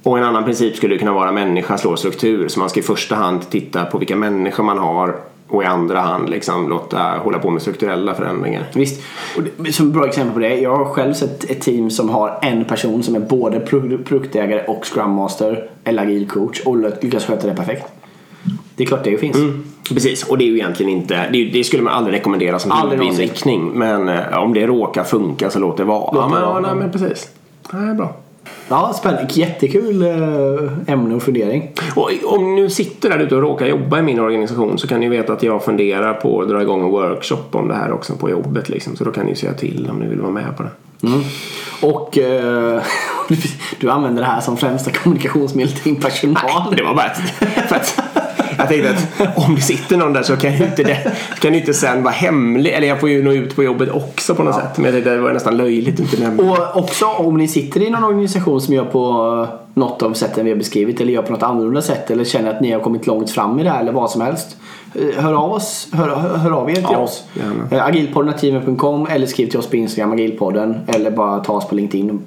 [0.03, 2.49] Och en annan princip skulle kunna vara människa slår struktur.
[2.49, 5.17] Så man ska i första hand titta på vilka människor man har
[5.49, 8.65] och i andra hand liksom låta hålla på med strukturella förändringar.
[8.75, 9.03] Visst.
[9.37, 10.55] Och det, som bra exempel på det.
[10.55, 14.85] Jag har själv sett ett team som har en person som är både produktägare och
[14.85, 17.87] scrum master eller agil coach och lyckas sköta det perfekt.
[18.77, 19.37] Det är klart det finns.
[19.37, 19.65] Mm.
[19.89, 23.71] Precis, och det är ju egentligen inte, det, det skulle man aldrig rekommendera som huvudinriktning.
[23.75, 26.13] Men eh, om det råkar funka så låt det vara.
[26.13, 27.29] Låt det ja, men, ja, nej, men precis.
[27.73, 28.17] Nej, bra.
[28.69, 29.27] Ja, spännande.
[29.31, 31.71] Jättekul eh, ämne och fundering.
[31.95, 35.09] Och om ni sitter där ute och råkar jobba i min organisation så kan ni
[35.09, 38.31] veta att jag funderar på att dra igång en workshop om det här också på
[38.31, 38.69] jobbet.
[38.69, 38.97] Liksom.
[38.97, 40.71] Så då kan ni säga till om ni vill vara med på det.
[41.07, 41.21] Mm.
[41.83, 42.83] Och eh,
[43.81, 46.63] du använder det här som främsta kommunikationsmedel till din personal?
[46.67, 47.15] Nej, det var bara
[47.69, 48.26] för att
[48.59, 51.75] jag tänkte att om det sitter någon där så kan ju inte det kan inte
[51.75, 52.73] sen vara hemlig.
[52.73, 54.62] Eller jag får ju nå ut på jobbet också på något ja.
[54.62, 54.77] sätt.
[54.77, 56.53] Men jag tänkte att det var nästan löjligt att inte nämna.
[56.53, 60.51] Och också om ni sitter i någon organisation som gör på något av sätten vi
[60.51, 63.31] har beskrivit eller gör på något annorlunda sätt eller känner att ni har kommit långt
[63.31, 64.57] fram i det här eller vad som helst.
[64.95, 67.25] Eh, hör av, oss, hör, hör av er till ja, oss.
[67.71, 70.81] Eh, agilpodden.gmail.com eller skriv till oss på Instagram, agilpodden.
[70.87, 72.21] Eller bara ta oss på LinkedIn.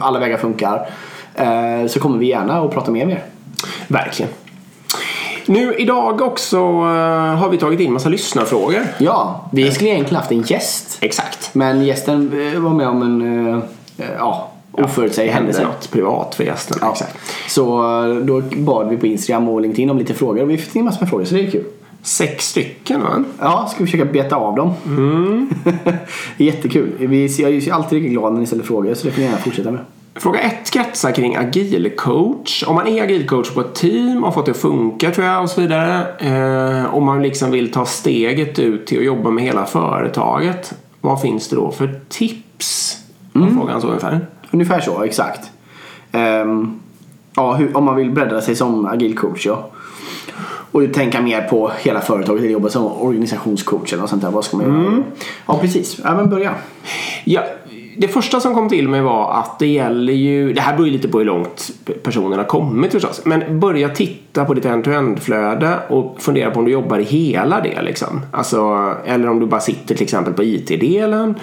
[0.00, 0.88] Alla vägar funkar.
[1.34, 3.24] Eh, så kommer vi gärna att prata mer med er.
[3.88, 4.32] Verkligen.
[5.46, 6.84] Nu idag också uh,
[7.34, 8.82] har vi tagit in massa lyssnarfrågor.
[8.98, 10.98] Ja, vi skulle egentligen haft en gäst.
[11.00, 11.54] Exakt.
[11.54, 13.62] Men gästen uh, var med om en uh,
[14.18, 15.62] ja, oförutsedd händelse.
[15.62, 16.78] något privat för gästen.
[16.80, 16.92] Ja.
[16.92, 17.16] Exakt.
[17.48, 17.82] Så
[18.24, 21.00] då bad vi på Instagram och LinkedIn om lite frågor och vi fick in massor
[21.00, 21.64] med frågor så det är kul.
[22.02, 23.24] Sex stycken va?
[23.40, 24.72] Ja, ska vi försöka beta av dem.
[24.86, 25.50] Mm.
[26.36, 26.92] Jättekul.
[26.98, 29.38] Vi, jag är alltid riktigt glad när ni ställer frågor så det får ni gärna
[29.38, 29.80] fortsätta med.
[30.18, 32.64] Fråga ett kretsar kring agilcoach.
[32.66, 35.50] Om man är agilcoach på ett team och fått det att funka tror jag och
[35.50, 36.06] så vidare.
[36.18, 40.74] Eh, om man liksom vill ta steget ut till att jobba med hela företaget.
[41.00, 42.98] Vad finns det då för tips?
[43.34, 43.56] Mm.
[43.56, 44.26] Frågan så ungefär.
[44.50, 45.50] Ungefär så, exakt.
[46.12, 46.80] Um,
[47.36, 49.70] ja, hur, om man vill bredda sig som agilcoach ja.
[50.72, 54.30] Och tänka mer på hela företaget eller jobba som organisationscoach eller sånt där.
[54.30, 54.76] Vad ska man göra?
[54.76, 55.04] Mm.
[55.46, 56.00] Ja, precis.
[56.04, 56.54] Ja, men börja.
[57.24, 57.42] Ja,
[57.98, 60.92] det första som kom till mig var att det gäller ju, det här beror ju
[60.92, 61.70] lite på hur långt
[62.02, 66.70] personen har kommit förstås, men börja titta på ditt end-to-end-flöde och fundera på om du
[66.70, 68.22] jobbar i hela det liksom.
[68.30, 71.34] Alltså, eller om du bara sitter till exempel på IT-delen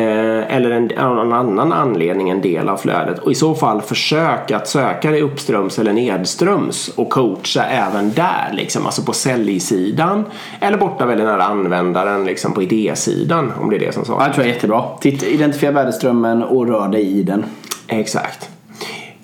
[0.00, 4.50] eller en, av någon annan anledning en del av flödet och i så fall försök
[4.50, 10.24] att söka dig uppströms eller nedströms och coacha även där liksom, alltså på säljsidan
[10.60, 14.26] eller borta väldigt nära användaren liksom på idésidan om det är det som saknas.
[14.26, 14.84] Jag tror jag är jättebra.
[15.02, 17.44] Identifiera värdeströmmen och rör dig i den.
[17.88, 18.55] Exakt.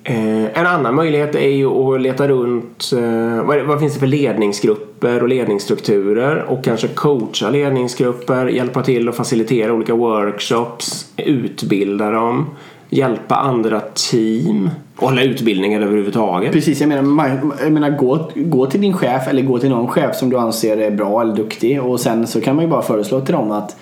[0.05, 4.07] Eh, en annan möjlighet är ju att leta runt eh, vad, vad, finns det för
[4.07, 12.45] ledningsgrupper och ledningsstrukturer och kanske coacha ledningsgrupper, hjälpa till att facilitera olika workshops, utbilda dem,
[12.89, 16.51] hjälpa andra team och hålla utbildningar överhuvudtaget.
[16.51, 20.15] Precis, jag menar, jag menar gå, gå till din chef eller gå till någon chef
[20.15, 23.21] som du anser är bra eller duktig och sen så kan man ju bara föreslå
[23.21, 23.75] till dem att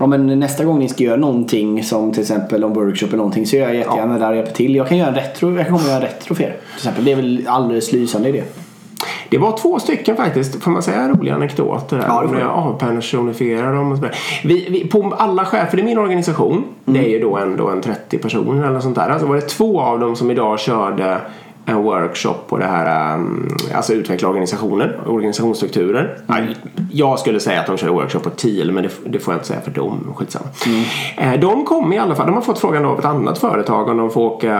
[0.00, 3.46] Ja, men nästa gång ni ska göra någonting som till exempel om workshop eller någonting
[3.46, 4.18] så är jag jättegärna ja.
[4.18, 4.74] där och hjälper till.
[4.74, 6.46] Jag kan göra en retro, jag komma göra en retro för er.
[6.46, 7.04] Till exempel.
[7.04, 8.42] Det är väl alldeles lysande idé.
[9.28, 12.04] Det var två stycken faktiskt, får man säga, roliga anekdoter.
[12.06, 14.04] Ja, när jag avpersonifierar dem och så
[14.44, 16.64] vi, vi, På alla chefer i min organisation, mm.
[16.84, 19.08] det är ju då ändå en 30 personer eller sånt där.
[19.08, 21.20] Alltså var det två av dem som idag körde
[21.70, 26.18] en workshop på det här, um, alltså utveckla organisationer, organisationsstrukturer.
[26.28, 26.54] Mm.
[26.92, 29.48] Jag skulle säga att de kör workshop på TIL men det, det, får jag inte
[29.48, 30.46] säga för dem, skitsamma.
[30.66, 31.34] Mm.
[31.34, 33.96] Eh, de kom i alla fall, de har fått frågan av ett annat företag om
[33.96, 34.54] de får åka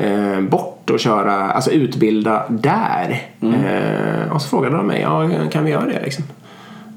[0.00, 3.22] eh, bort och köra, alltså utbilda där.
[3.40, 3.54] Mm.
[3.54, 6.24] Eh, och så frågade de mig, ja kan vi göra det liksom?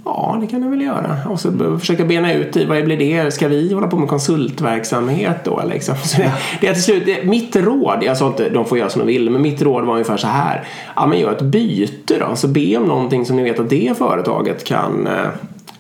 [0.05, 1.17] Ja, det kan jag väl göra.
[1.29, 3.33] Och så försöka bena ut i vad blir det?
[3.33, 5.61] Ska vi hålla på med konsultverksamhet då?
[5.69, 5.95] Liksom?
[6.03, 8.89] Så det, det är till slut, det, mitt råd, jag sa inte de får göra
[8.89, 10.67] som de vill, men mitt råd var ungefär så här.
[10.95, 12.35] Ja, men gör ett byte då.
[12.35, 15.27] Så be om någonting som ni vet att det företaget kan, eh,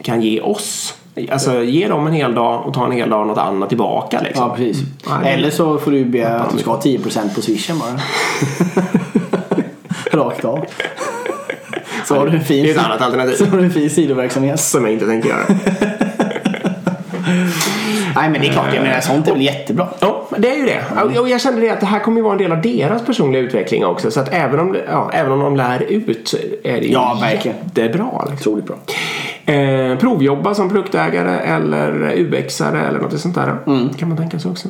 [0.01, 0.95] kan ge oss.
[1.31, 4.21] Alltså ge dem en hel dag och ta en hel dag något annat tillbaka.
[4.21, 4.47] Liksom.
[4.47, 4.83] Ja, precis.
[5.09, 5.23] Mm.
[5.23, 7.99] Eller så får du be att du ska ha 10% på swishen bara.
[10.23, 10.65] Rakt av.
[12.09, 13.35] Så har du en fin, det är ett annat alternativ.
[13.35, 14.59] Så har du en fin sidoverksamhet.
[14.59, 15.43] Som jag inte tänker göra.
[18.15, 19.87] Nej men det är klart, jag menar sånt är väl jättebra.
[19.99, 21.19] Ja, det är ju det.
[21.19, 23.41] Och jag kände det att det här kommer ju vara en del av deras personliga
[23.41, 24.11] utveckling också.
[24.11, 27.17] Så att även om, ja, även om de lär ut så är det ju ja,
[27.21, 27.57] verkligen.
[27.57, 28.25] jättebra.
[28.29, 28.53] Liksom.
[28.53, 28.77] Otroligt bra.
[29.53, 33.55] Eh, provjobba som produktägare eller UX-are eller något sånt där.
[33.67, 33.89] Mm.
[33.89, 34.67] kan man tänka sig också.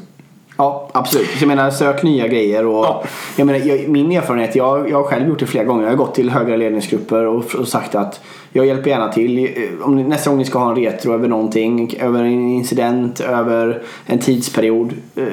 [0.59, 1.29] Ja, absolut.
[1.39, 2.65] Jag menar, sök nya grejer.
[2.65, 3.03] Och, ja.
[3.35, 5.83] jag menar, jag, min erfarenhet, jag, jag har själv gjort det flera gånger.
[5.83, 9.55] Jag har gått till högre ledningsgrupper och, och sagt att jag hjälper gärna till.
[9.81, 13.81] Om ni, nästa gång ni ska ha en retro över någonting, över en incident, över
[14.05, 14.93] en tidsperiod.
[15.15, 15.23] Eh,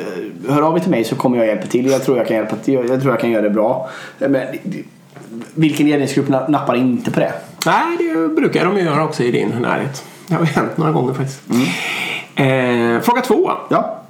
[0.49, 1.87] hör av er till mig så kommer jag hjälpa till.
[1.87, 2.74] Jag tror jag kan, hjälpa till.
[2.74, 3.89] Jag, jag tror jag kan göra det bra.
[4.18, 4.43] Men,
[5.55, 7.33] vilken ledningsgrupp nappar inte på det?
[7.66, 10.05] Nej, det brukar de göra också i din närhet.
[10.27, 11.43] Det har hänt några gånger faktiskt.
[11.51, 12.97] Mm.
[12.97, 13.51] Eh, fråga två.
[13.68, 14.03] Ja.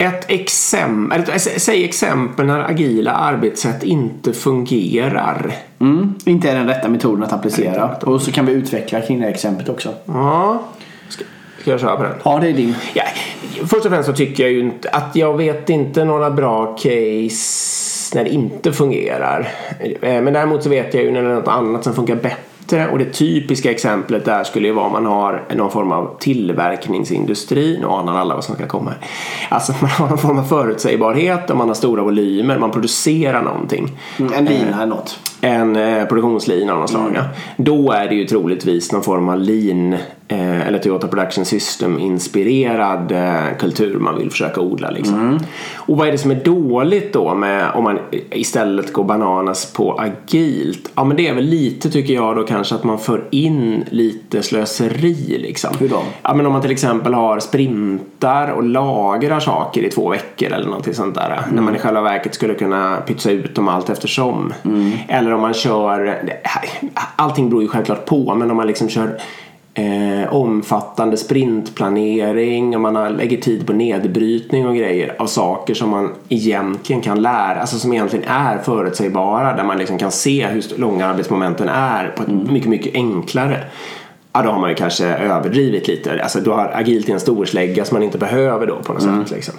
[0.00, 5.52] Ett exempel, säg exempel när agila arbetssätt inte fungerar.
[5.78, 7.96] Mm, inte är den rätta metoden att applicera.
[8.02, 9.94] Och så kan vi utveckla kring det exemplet också.
[10.04, 10.62] Ja.
[11.08, 11.24] Ska,
[11.60, 12.12] ska jag köra på den?
[12.24, 12.74] Ja, det är din.
[12.94, 13.02] Ja,
[13.60, 18.16] först och främst så tycker jag ju inte att jag vet inte några bra case
[18.16, 19.48] när det inte fungerar.
[19.80, 22.49] Eh, men däremot så vet jag ju när det är något annat som funkar bättre
[22.70, 26.16] bättre och det typiska exemplet där skulle ju vara om man har någon form av
[26.18, 27.78] tillverkningsindustri.
[27.80, 28.92] Nu anar alla vad som ska komma.
[29.48, 32.58] Alltså man har någon form av förutsägbarhet och man har stora volymer.
[32.58, 33.98] Man producerar någonting.
[34.18, 35.18] Mm, en lina eller något.
[35.40, 37.08] En eh, produktionslina av något slag.
[37.08, 37.24] Mm.
[37.56, 39.92] Då är det ju troligtvis någon form av lean
[40.28, 44.90] eh, eller Toyota Production System inspirerad eh, kultur man vill försöka odla.
[44.90, 45.20] Liksom.
[45.20, 45.38] Mm.
[45.76, 47.98] Och vad är det som är dåligt då med om man
[48.30, 50.90] istället går bananas på agilt?
[50.94, 54.42] Ja men det är väl lite tycker jag då kanske att man för in lite
[54.42, 55.70] slöseri liksom.
[55.78, 56.02] Hur då?
[56.22, 60.66] Ja men om man till exempel har sprintar och lagrar saker i två veckor eller
[60.66, 61.42] någonting sånt där.
[61.44, 61.54] Mm.
[61.54, 64.52] När man i själva verket skulle kunna pytsa ut dem allt eftersom.
[64.64, 64.92] Mm.
[65.30, 66.18] Eller om man kör,
[67.16, 69.20] allting beror ju självklart på men om man liksom kör
[69.74, 75.90] eh, omfattande sprintplanering och man har, lägger tid på nedbrytning och grejer av saker som
[75.90, 80.78] man egentligen kan lära, alltså som egentligen är förutsägbara där man liksom kan se hur
[80.78, 82.52] långa arbetsmomenten är på ett mm.
[82.52, 83.64] mycket, mycket enklare.
[84.32, 86.22] Ja, då har man ju kanske överdrivit lite.
[86.22, 89.24] Alltså, du har agilt i en storslägga som man inte behöver då på något mm.
[89.24, 89.30] sätt.
[89.30, 89.54] Liksom.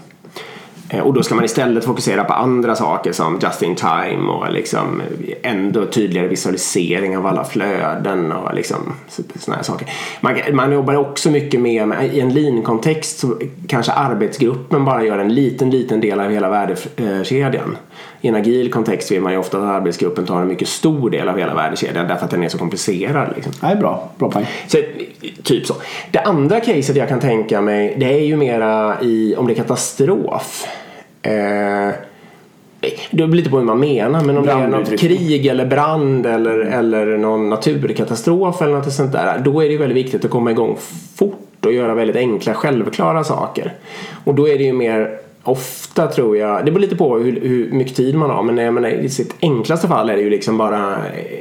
[0.94, 4.52] Eh, och då ska man istället fokusera på andra saker som just in time och
[4.52, 5.02] liksom
[5.42, 8.94] ändå tydligare visualisering av alla flöden och liksom
[9.39, 9.88] sådana här saker.
[10.22, 13.38] Man, man jobbar också mycket med, i en lean-kontext så
[13.68, 17.78] kanske arbetsgruppen bara gör en liten, liten del av hela värdekedjan.
[18.22, 21.30] I en agil kontext vill man ju ofta att arbetsgruppen tar en mycket stor del
[21.30, 23.34] av hela värdekedjan därför att den är så komplicerad.
[23.36, 23.54] Liksom.
[23.62, 24.46] Ja, bra, bra poäng.
[24.68, 24.78] Så,
[25.44, 25.74] typ så.
[26.12, 29.56] Det andra caset jag kan tänka mig det är ju mera i om det är
[29.56, 30.68] katastrof.
[31.22, 31.93] Eh,
[33.11, 36.26] det beror lite på hur man menar men om det är något krig eller brand
[36.26, 40.51] eller, eller någon naturkatastrof eller något sånt där då är det väldigt viktigt att komma
[40.51, 40.78] igång
[41.15, 43.74] fort och göra väldigt enkla självklara saker.
[44.24, 47.72] Och då är det ju mer ofta tror jag, det beror lite på hur, hur
[47.72, 50.57] mycket tid man har men jag menar, i sitt enklaste fall är det ju liksom
[50.57, 50.95] bara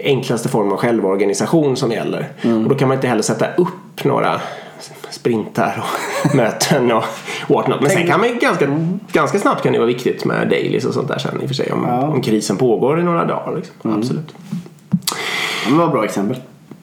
[0.04, 2.28] enklaste form av självorganisation som gäller.
[2.42, 2.62] Mm.
[2.62, 4.40] Och då kan man inte heller sätta upp några
[5.10, 7.04] sprintar och möten och
[7.48, 7.80] whatnot.
[7.80, 9.00] Men sen kan man ganska, mm.
[9.12, 11.54] ganska snabbt kan det vara viktigt med dailies och sånt där sen i och för
[11.54, 12.02] sig om, ja.
[12.02, 13.56] om krisen pågår i några dagar.
[13.56, 13.74] Liksom.
[13.84, 13.98] Mm.
[13.98, 14.34] Absolut.
[15.64, 16.36] Ja, det var ett bra exempel.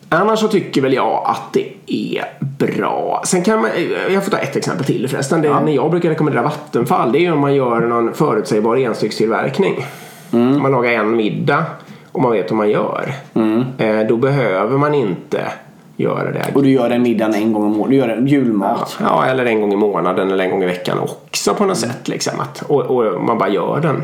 [0.09, 3.21] Annars så tycker väl jag att det är bra.
[3.25, 3.69] Sen kan man,
[4.09, 5.41] jag får ta ett exempel till förresten.
[5.41, 7.11] Det är när jag brukar rekommendera Vattenfall.
[7.11, 9.85] Det är om man gör någon förutsägbar enstyckstillverkning.
[10.33, 10.61] Mm.
[10.61, 11.65] Man lagar en middag
[12.11, 13.13] och man vet hur man gör.
[13.33, 13.63] Mm.
[13.77, 15.51] Eh, då behöver man inte
[15.97, 16.45] göra det.
[16.55, 17.89] Och du gör den middagen en gång om året.
[17.91, 18.97] Du gör en julmat.
[19.01, 22.07] Ja, eller en gång i månaden eller en gång i veckan också på något sätt.
[22.07, 22.39] Liksom.
[22.39, 24.03] Att, och, och man bara gör den.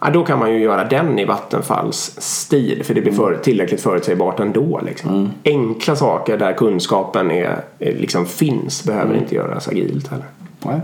[0.00, 3.80] Ja, då kan man ju göra den i Vattenfalls stil för det blir för, tillräckligt
[3.80, 4.80] förutsägbart ändå.
[4.86, 5.30] Liksom.
[5.44, 10.26] Enkla saker där kunskapen är, liksom finns behöver inte göras agilt heller.
[10.62, 10.80] Nej.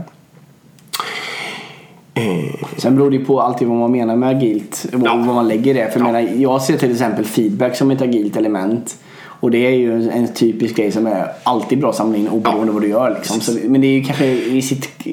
[2.15, 4.87] Eh, Sen beror det ju på alltid vad man menar med agilt.
[4.93, 5.15] Vad, Ja.
[5.27, 5.93] vad man lägger det.
[5.93, 8.97] För jag, menar, jag ser till exempel feedback som ett agilt element.
[9.41, 12.73] Och det är ju en, typisk grej som är alltid bra att samla in oberoende
[12.73, 13.15] vad du gör.
[13.15, 13.41] Liksom.
[13.41, 15.07] Så, men det är ju kanske i sitt...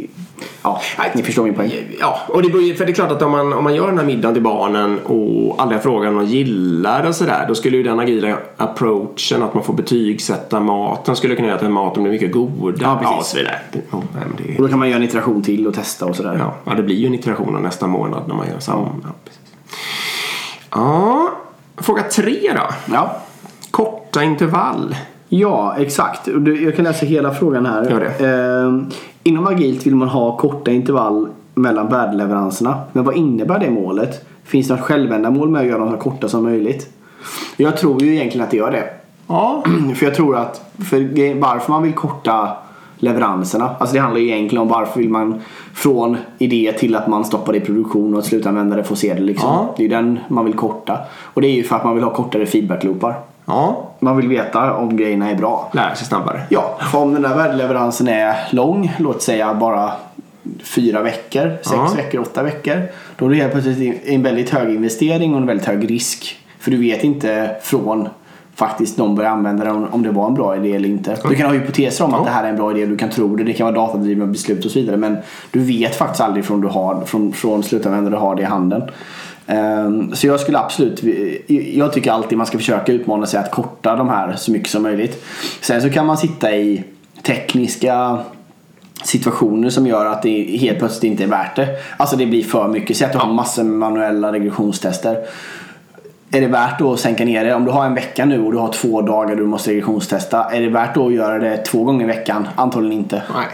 [0.62, 0.82] Ja,
[1.14, 1.72] ni förstår min poäng.
[2.00, 3.98] Ja, och det, beror för det är klart att om man, om man gör den
[3.98, 7.84] här middagen till barnen och alla frågar om de gillar och sådär då skulle ju
[7.84, 12.32] den agila approachen att man får betygsätta maten skulle kunna göra att maten blir mycket
[12.32, 12.76] godare.
[12.82, 13.18] Ja, precis.
[13.20, 13.60] och så vidare.
[13.72, 16.16] Det, oh, nej, det, Och då kan man göra en iteration till och testa och
[16.16, 16.36] sådär.
[16.40, 18.90] ja, ja, det blir ju en iteration nästa månad när man gör samma.
[19.04, 19.42] Ja, precis.
[20.72, 21.32] ja
[21.78, 22.94] fråga tre då.
[22.94, 23.22] Ja.
[24.16, 24.96] Korta intervall.
[25.30, 26.28] Ja, exakt.
[26.64, 27.90] Jag kan läsa hela frågan här.
[27.90, 28.28] Gör det.
[28.28, 28.86] Ehm,
[29.24, 32.80] inom agilt vill man ha korta intervall mellan värdeleveranserna.
[32.94, 34.26] Men vad innebär det målet?
[34.44, 36.90] Finns det något självändamål med att göra dem så korta som möjligt?
[37.58, 38.90] Jag tror ju egentligen att det gör det.
[39.28, 39.64] Ja.
[39.96, 42.58] För jag tror att för varför man vill korta
[42.98, 43.70] leveranserna.
[43.80, 45.42] Alltså det handlar ju egentligen om varför vill man
[45.74, 49.50] från idé till att man stoppar det i produktion och slutanvändare får se det liksom.
[49.50, 49.74] Ja.
[49.78, 50.98] Det är ju den man vill korta.
[51.22, 53.16] Och det är ju för att man vill ha kortare feedbackloopar.
[53.46, 53.90] Ja.
[54.00, 55.70] Man vill veta om grejerna är bra.
[55.74, 56.42] Lära sig snabbare.
[56.50, 59.92] Ja, för om den där värdeleveransen är lång, låt säga bara
[60.64, 61.90] fyra veckor, sex Ja.
[61.96, 62.82] veckor, åtta veckor.
[63.18, 66.38] Då är det helt plötsligt en väldigt hög investering och en väldigt hög risk.
[66.60, 68.10] För du vet inte från
[68.56, 71.18] faktiskt de börjar använda den om, det var en bra idé eller inte.
[71.30, 73.36] Du kan ha hypoteser om att det här är en bra idé, du kan tro
[73.36, 74.98] det, det kan vara datadrivna beslut och så vidare.
[74.98, 75.18] Men
[75.52, 78.82] du vet faktiskt aldrig från, du har, från, från slutanvändare har det i handen.
[79.48, 81.04] Ehm, så jag skulle absolut,
[81.74, 84.84] jag tycker alltid man ska försöka utmana sig att korta de här så mycket som
[84.84, 85.24] möjligt.
[85.62, 86.84] Sen så kan man sitta i
[87.22, 88.20] tekniska
[89.04, 91.68] situationer som gör att det helt plötsligt inte är värt det.
[91.98, 92.98] Alltså det blir för mycket.
[92.98, 95.18] Säg att du har massor med manuella regressionstester.
[96.32, 97.54] Är det värt då att sänka ner det?
[97.54, 100.44] Om du har en vecka nu och du har två dagar du måste regressionstesta.
[100.44, 102.48] Är det värt då att göra det två gånger i veckan?
[102.56, 103.24] Antagligen inte.
[103.34, 103.48] Nej.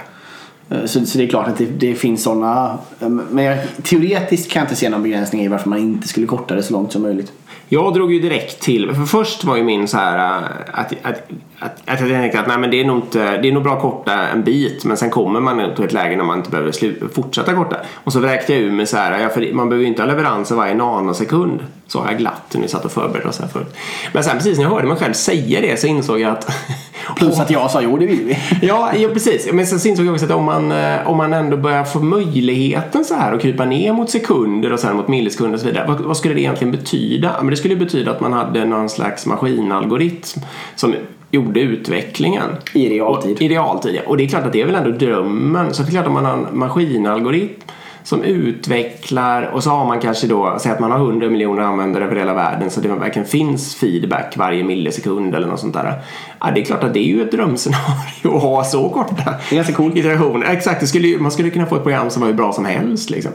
[0.71, 2.77] Eh, så, så det är klart att det, det finns sådana.
[2.99, 6.27] Eh, men jag, teoretiskt kan jag inte se någon begränsning i varför man inte skulle
[6.27, 7.31] korta det så långt som möjligt.
[7.69, 11.29] Jag drog ju direkt till, för först var ju min så här eh, att, att,
[11.61, 13.73] att, att jag tänkte att nej, men det, är nog inte, det är nog bra
[13.73, 16.71] att korta en bit men sen kommer man till ett läge när man inte behöver
[16.71, 17.77] slu, fortsätta korta.
[17.93, 20.07] Och så vräkte jag ur mig så här, ja, för man behöver ju inte ha
[20.07, 21.59] leveranser varje nanosekund.
[21.87, 23.75] Så har jag glatt när vi satt och förberedde oss här förut.
[24.13, 26.51] Men sen precis när jag hörde mig själv säga det så insåg jag att
[27.15, 28.37] Plus att jag sa jo det vill vi.
[28.67, 29.53] Ja, ja, precis.
[29.53, 31.99] Men sen så insåg jag också att om man, eh, om man ändå börjar få
[31.99, 35.87] möjligheten så här att krypa ner mot sekunder och sen mot millisekunder och så vidare.
[35.87, 37.35] Vad, vad skulle det egentligen betyda?
[37.41, 40.41] Men det skulle betyda att man hade någon slags maskinalgoritm
[40.75, 40.93] som
[41.31, 42.49] gjorde utvecklingen.
[42.73, 43.35] I realtid.
[43.35, 44.01] Och, I realtid, ja.
[44.05, 45.73] Och det är klart att det är väl ändå drömmen.
[45.73, 47.61] Så det är klart att man har en maskinalgoritm
[48.03, 52.03] som utvecklar och så har man kanske då, säg att man har 100 miljoner användare
[52.05, 56.01] över hela världen så det verkligen finns feedback varje millisekund eller något sånt där.
[56.39, 59.53] Ja, det är klart att det är ju ett drömscenario att ha så korta Det
[59.53, 59.97] är ganska coolt.
[59.97, 60.47] iterationer.
[60.47, 63.09] Exakt, skulle, man skulle kunna få ett program som var hur bra som helst.
[63.09, 63.31] Liksom.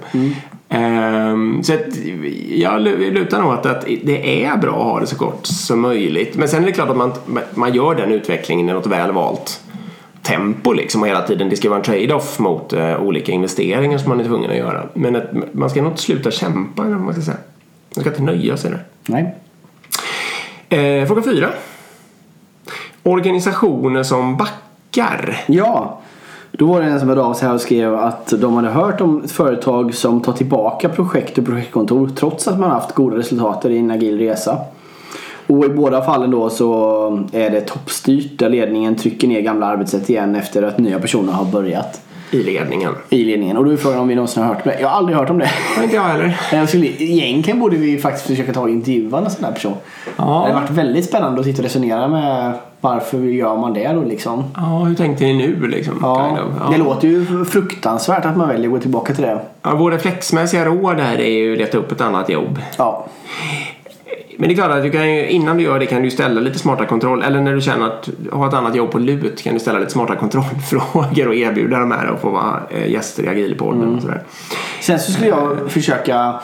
[0.69, 1.81] Ehm, så att,
[2.49, 5.81] jag lu- lutar nog att, att det är bra att ha det så kort som
[5.81, 6.37] möjligt.
[6.37, 7.13] Men sen är det klart att man,
[7.55, 9.61] man gör den utvecklingen i något väl valt
[10.27, 11.49] tempo liksom och hela tiden.
[11.49, 14.87] Det ska vara en trade-off mot eh, olika investeringar som man är tvungen att göra.
[14.95, 17.37] Men att, man ska nog inte sluta kämpa eller vad man ska säga.
[17.95, 18.85] Man ska inte nöja sig där.
[19.07, 19.35] Nej.
[20.69, 21.49] Eh, fråga fyra.
[23.03, 25.45] Organisationer som backar.
[25.47, 26.01] Ja,
[26.53, 29.01] då var det en som hörde av sig här och skrev att de hade hört
[29.01, 33.65] om ett företag som tar tillbaka projekt och projektkontor trots att man haft goda resultat
[33.65, 34.59] i en agil resa.
[35.47, 40.11] Och i båda fallen då så är det toppstyrt där ledningen trycker ner gamla arbetssätt
[40.11, 42.93] igen efter att nya personer har börjat I ledningen.
[43.11, 43.57] i ledningen.
[43.57, 44.81] Och då är frågan om vi någonsin har hört om det.
[44.81, 45.51] Jag har aldrig hört om det.
[45.83, 46.41] Inte jag heller.
[46.53, 49.75] Jag skulle, egentligen borde vi faktiskt försöka ta och intervjua en sån här person.
[50.17, 50.25] Ja.
[50.25, 54.03] Det hade varit väldigt spännande att sitta och resonera med varför gör man det då
[54.03, 54.45] liksom.
[54.57, 55.99] Ja, hur tänkte ni nu liksom?
[56.03, 56.55] Ja, Kind of.
[56.65, 56.71] ja.
[56.71, 59.41] Det låter ju fruktansvärt att man väljer att gå tillbaka till det.
[59.63, 62.59] Ja, vår reflexmässiga råd här är ju att leta upp ett annat jobb.
[62.79, 63.07] Ja,
[64.37, 66.41] Men det är klart att du kan ju, innan du gör det kan du ställa
[66.41, 69.43] lite smarta kontroll eller när du känner att du har ett annat jobb på lut
[69.43, 73.23] kan du ställa lite smarta kontrollfrågor och erbjuda de här och få vara eh, gäster
[73.23, 74.23] i agilpodden och sådär.
[74.81, 76.35] Sen så skulle jag försöka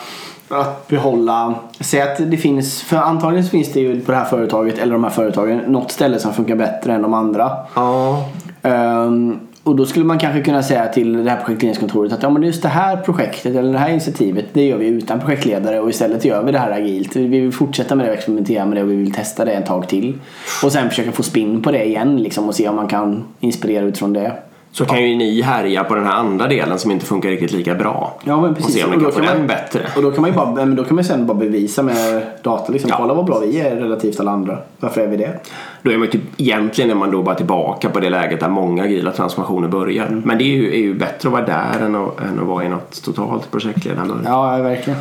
[0.48, 4.24] att behålla, säg att det finns, för antagligen så finns det ju på det här
[4.24, 7.56] företaget eller de här företagen något ställe som funkar bättre än de andra.
[7.74, 8.28] Ja.
[8.62, 12.42] Ehm, och då skulle man kanske kunna säga till det här projektledningskontoret att ja, men
[12.42, 16.24] just det här projektet eller det här initiativet det gör vi utan projektledare och istället
[16.24, 17.16] gör vi det här agilt.
[17.16, 19.66] Vi vill fortsätta med det och experimentera med det och vi vill testa det ett
[19.66, 20.18] tag till.
[20.64, 23.84] Och sen försöka få spinn på det igen liksom, och se om man kan inspirera
[23.84, 24.32] utifrån det.
[24.74, 27.74] Så kan ju ni härja på den här andra delen som inte funkar riktigt lika
[27.74, 28.18] bra.
[28.24, 28.74] Ja men Och precis.
[28.74, 29.80] se om ni Och då kan få kan den man- bättre.
[29.96, 32.72] Och då kan man ju bara, men då kan man sen bara bevisa med data
[32.72, 32.90] liksom.
[32.90, 32.96] Ja.
[32.98, 34.58] Kolla vad bra vi är relativt alla andra.
[34.80, 35.40] Varför är vi det?
[35.82, 38.82] Då är man typ, egentligen är man då bara tillbaka på det läget där många
[38.82, 40.06] agila transformationer börjar.
[40.06, 40.22] Mm.
[40.24, 42.64] Men det är ju, är ju bättre att vara där än att, än att vara
[42.64, 44.28] i något totalt projektledarmörker.
[44.30, 44.98] Ja, verkligen.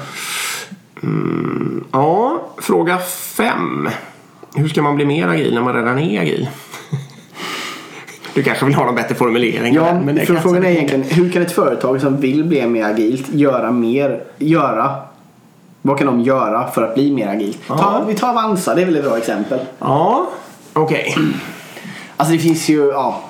[1.03, 2.97] Mm, ja, fråga
[3.37, 3.89] fem.
[4.55, 6.49] Hur ska man bli mer agil när man redan är agil?
[8.33, 9.73] Du kanske vill ha någon bättre formulering?
[9.73, 13.33] Ja, men för frågan är egentligen hur kan ett företag som vill bli mer agilt
[13.33, 14.95] göra mer, göra
[15.81, 17.67] vad kan de göra för att bli mer agilt?
[17.67, 19.59] Ta, vi tar Avanza, det är väl ett bra exempel.
[19.79, 20.27] Ja,
[20.73, 21.15] okej.
[22.17, 23.21] Alltså det finns ju, ja.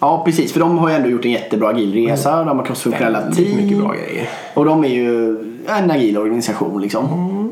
[0.00, 2.44] Ja precis, för de har ju ändå gjort en jättebra agil resa.
[2.44, 3.56] De har crossfunktionella team.
[3.56, 4.28] mycket bra grejer.
[4.54, 7.45] Och de är ju en agil organisation liksom.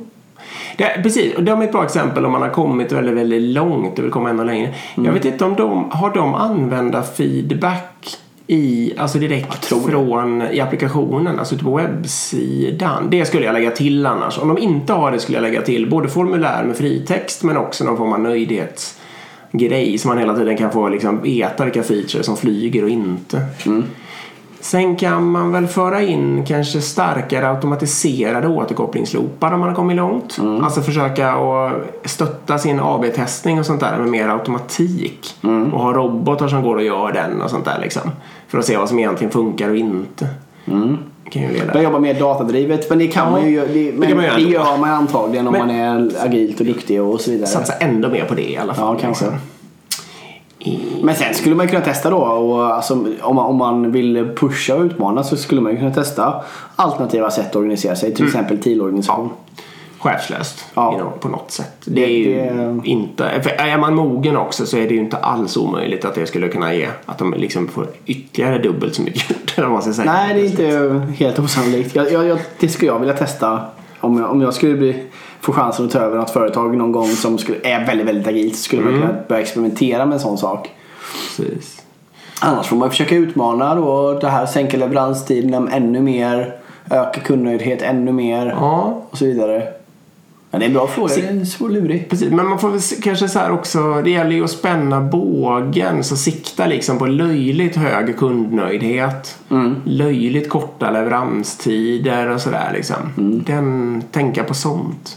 [0.76, 3.98] Det, precis, och de är ett bra exempel om man har kommit väldigt, väldigt långt
[3.98, 4.74] och vill komma ännu längre.
[4.94, 5.06] Mm.
[5.06, 11.38] Jag vet inte om de har de använda feedback i, alltså direkt från i applikationen,
[11.38, 13.10] alltså ute på webbsidan.
[13.10, 14.38] Det skulle jag lägga till annars.
[14.38, 17.84] Om de inte har det skulle jag lägga till både formulär med fritext men också
[17.84, 22.36] någon form av nöjdhetsgrej så man hela tiden kan få liksom veta vilka features som
[22.36, 23.42] flyger och inte.
[23.66, 23.84] Mm.
[24.64, 30.38] Sen kan man väl föra in kanske starkare automatiserade återkopplingsloopar om man har kommit långt.
[30.38, 30.64] Mm.
[30.64, 31.72] Alltså försöka att
[32.04, 35.34] stötta sin AB-testning och sånt där med mer automatik.
[35.44, 35.74] Mm.
[35.74, 38.02] Och ha robotar som går och gör den och sånt där liksom.
[38.48, 40.28] För att se vad som egentligen funkar och inte.
[40.64, 40.96] Mm.
[41.24, 41.72] Det kan ju leda.
[41.72, 42.90] Börja jobba mer datadrivet.
[42.90, 43.60] Men det kan Ja, man ju.
[43.72, 47.02] Det, men kan man det gör man antagligen om Men- man är agilt och duktig
[47.02, 47.46] och så vidare.
[47.48, 48.94] Satsa ändå mer på det i alla fall.
[48.94, 49.24] Ja, kanske.
[49.24, 49.40] liksom.
[51.02, 52.16] Men sen skulle man kunna testa då.
[52.16, 55.94] Och alltså, om, man, om man vill pusha och utmana så skulle man ju kunna
[55.94, 56.34] testa
[56.76, 58.14] alternativa sätt att organisera sig.
[58.14, 59.30] Till exempel TIL-organisation.
[59.98, 60.92] chefslöst Ja.
[60.92, 61.72] you know, på något sätt.
[61.84, 63.24] Det, Det- är ju det- inte...
[63.58, 66.74] Är man mogen också så är det ju inte alls omöjligt att det skulle kunna
[66.74, 69.52] ge att de liksom får ytterligare dubbelt så mycket gjort.
[69.56, 70.12] eller vad man ska säga.
[70.12, 71.94] Nej, det är inte helt osannolikt.
[71.96, 73.60] Jag, jag, jag, det skulle jag vilja testa.
[74.04, 75.02] Om jag, om jag skulle bli,
[75.40, 78.56] få chansen att ta över något företag någon gång som skulle, är väldigt, väldigt agilt
[78.56, 80.70] så skulle man kunna börja experimentera med en sån sak.
[81.36, 81.82] Precis.
[82.40, 86.56] Annars får man försöka utmana då det här, sänka leveranstiden ännu mer,
[86.90, 89.62] öka kundnöjdhet ännu mer Ja, och så vidare.
[90.54, 92.10] Men det är en bra fråga, det är en svår lurig.
[92.10, 92.30] precis.
[92.30, 96.16] Men man får väl kanske så här också, det gäller ju att spänna bågen så
[96.16, 99.38] sikta liksom på löjligt hög kundnöjdhet.
[99.84, 102.96] Löjligt korta leveranstider och sådär liksom.
[103.46, 105.16] Den, tänka på sånt.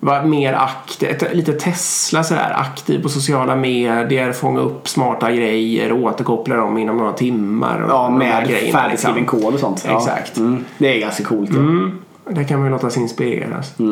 [0.00, 6.56] Var mer aktiv, lite Tesla sådär, aktiv på sociala medier, fånga upp smarta grejer, återkoppla
[6.56, 7.80] dem inom några timmar.
[7.82, 9.40] och Ja, med grejerna, färdigskriven liksom.
[9.40, 9.84] kod och sånt.
[9.88, 9.96] Ja.
[9.98, 10.36] Exakt.
[10.36, 10.64] Mm.
[10.78, 11.50] Det är ganska coolt.
[11.52, 11.58] ja.
[11.58, 11.98] Mm,
[12.30, 13.80] det kan man ju låta sig inspireras.
[13.80, 13.86] Eh,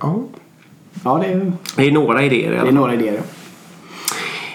[0.00, 0.22] ja.
[1.04, 2.74] Ja, det är, Det är några idéer i det är fall.
[2.74, 3.20] några idéer.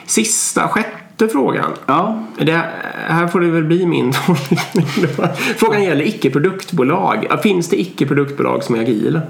[0.05, 1.71] Sista, sjätte frågan.
[1.85, 2.61] Ja, Det
[3.07, 4.13] här får det väl bli min.
[5.57, 7.27] Frågan gäller icke-produktbolag.
[7.43, 9.21] Finns det icke-produktbolag som är agila?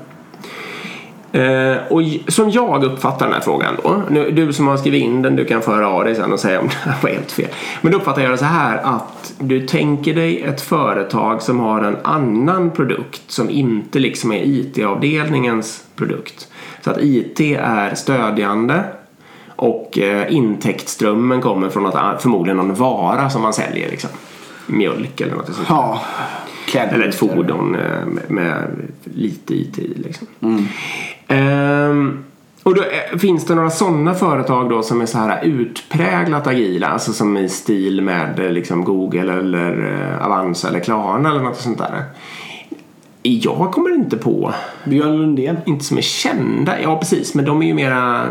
[1.31, 4.01] Eh, och som jag uppfattar den här frågan då.
[4.09, 6.59] Nu, du som har skrivit in den, du kan föra av dig sen och säga
[6.59, 7.47] om det här var helt fel.
[7.81, 11.81] Men då uppfattar jag det så här att du tänker dig ett företag som har
[11.81, 16.47] en annan produkt som inte liksom är IT-avdelningens produkt.
[16.81, 18.83] Så att IT är stödjande
[19.55, 24.09] och eh, intäktsströmmen kommer från något, förmodligen någon vara som man säljer liksom.
[24.67, 25.67] Mjölk eller något sånt.
[25.69, 26.01] ja.
[26.73, 28.67] Eller ett fordon eh, med, med
[29.03, 30.27] lite IT i liksom.
[31.29, 32.23] Ehm,
[32.63, 36.87] och då eh, finns det några sådana företag då som är så här utpräglat agila,
[36.87, 41.57] alltså som i stil med eh, liksom Google eller eh, Avanza eller Klarna eller något
[41.57, 42.03] sånt där.
[43.21, 44.53] Jag kommer inte på,
[44.85, 45.57] Björn Lundén.
[45.65, 48.27] inte som är kända, ja precis, men de är ju mera.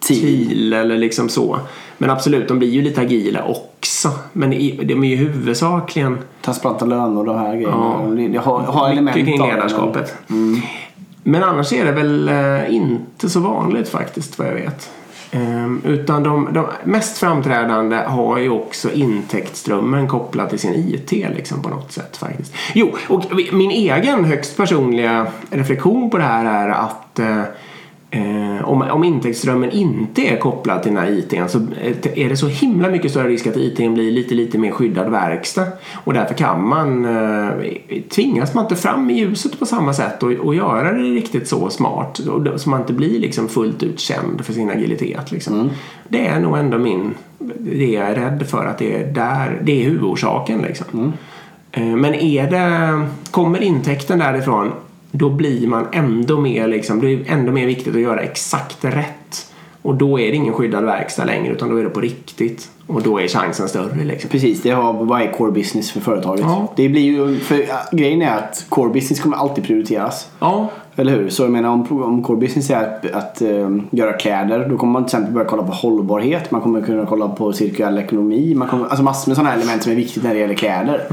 [0.00, 1.58] TIL eller liksom så.
[1.98, 4.08] Men absolut, de blir ju lite agila också.
[4.32, 8.30] Men de är ju huvudsakligen Transparenta löner och de här grejerna.
[8.34, 8.40] Ja.
[8.40, 10.14] Har, har element av ledarskapet.
[11.22, 14.90] Men annars är det väl eh, inte så vanligt faktiskt vad jag vet.
[15.32, 21.62] Ehm, utan de, de mest framträdande har ju också intäktsströmmen kopplat till sin IT liksom
[21.62, 22.54] på något sätt faktiskt.
[22.74, 27.42] Jo, och min egen högst personliga reflektion på det här är att eh,
[28.10, 31.58] eh, Eh, om, om intäktsströmmen inte är kopplad till den här ITn så
[32.14, 35.66] är det så himla mycket större risk att ITn blir lite, lite mer skyddad verkstad.
[35.94, 37.50] Och därför kan man, eh,
[38.08, 41.70] tvingas man inte fram i ljuset på samma sätt och, och göra det riktigt så
[41.70, 42.20] smart.
[42.56, 45.32] Så man inte blir liksom fullt ut känd för sin agilitet.
[45.32, 45.54] Liksom.
[45.54, 45.70] Mm.
[46.08, 47.14] Det är nog ändå min,
[47.58, 50.62] det jag är rädd för att det är där, det är huvudorsaken.
[50.62, 50.86] Liksom.
[50.92, 51.12] Mm.
[51.72, 54.72] Eh, men är det, kommer intäkten därifrån
[55.10, 59.46] då blir man ändå mer liksom, det är ändå mer viktigt att göra exakt rätt.
[59.82, 62.70] Och då är det ingen skyddad verkstad längre utan då är det på riktigt.
[62.86, 64.30] Och då är chansen större liksom.
[64.30, 66.44] Precis, det har, vad är core business för företaget?
[66.44, 66.72] Ja.
[66.76, 70.28] Det blir ju, för ja, grejen är att core business kommer alltid prioriteras.
[70.38, 70.70] Ja,
[71.00, 71.30] Eller hur?
[71.30, 74.92] Så jag menar om, om core business är att, att ehm, göra kläder då kommer
[74.92, 76.50] man till exempel börja kolla på hållbarhet.
[76.50, 78.54] Man kommer kunna kolla på cirkulär ekonomi.
[78.54, 81.06] Man kommer, alltså massor med sådana element som är viktigt när det gäller kläder.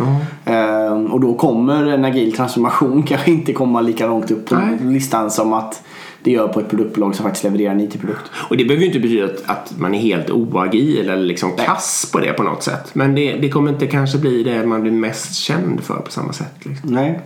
[0.45, 4.77] Ehm, och då kommer en agil transformation kanske inte komma lika långt upp på Nej.
[4.81, 5.83] listan som att
[6.23, 8.31] det gör på ett produktbolag som faktiskt levererar en IT-produkt.
[8.49, 12.09] och det behöver ju inte betyda att, att man är helt oagil eller liksom kass
[12.13, 12.89] på det på något sätt.
[12.93, 16.33] Men det, det kommer inte kanske bli det man blir mest känd för på samma
[16.33, 16.65] sätt.
[16.65, 16.89] Liksom.
[16.93, 17.19] Nej.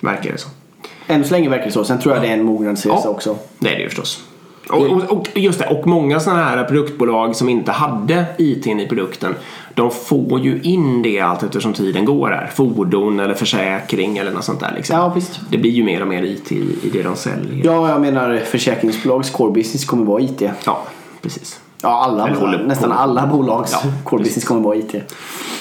[0.00, 0.48] Verkar det så.
[1.06, 1.84] Än så länge verkar det så.
[1.84, 3.10] Sen tror jag det är en mognadsresa Ja.
[3.10, 3.36] också.
[3.58, 4.24] Det är det ju förstås.
[4.70, 8.86] Och, och, och just det, och många sådana här produktbolag som inte hade IT i
[8.88, 9.34] produkten
[9.74, 12.46] de får ju in det allt eftersom tiden går här.
[12.54, 14.96] Fordon eller försäkring eller något sånt där liksom.
[14.96, 15.40] Ja, visst.
[15.50, 17.64] Det blir ju mer och mer IT i, det de säljer.
[17.66, 20.42] Ja, jag menar försäkringsbolags core business kommer vara IT.
[20.64, 20.82] Ja,
[21.22, 21.60] precis.
[21.82, 24.92] Ja, alla, nästan alla bolags Ja, core business kommer vara IT.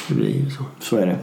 [0.07, 0.63] Det blir ju så.
[0.79, 1.15] Så är det.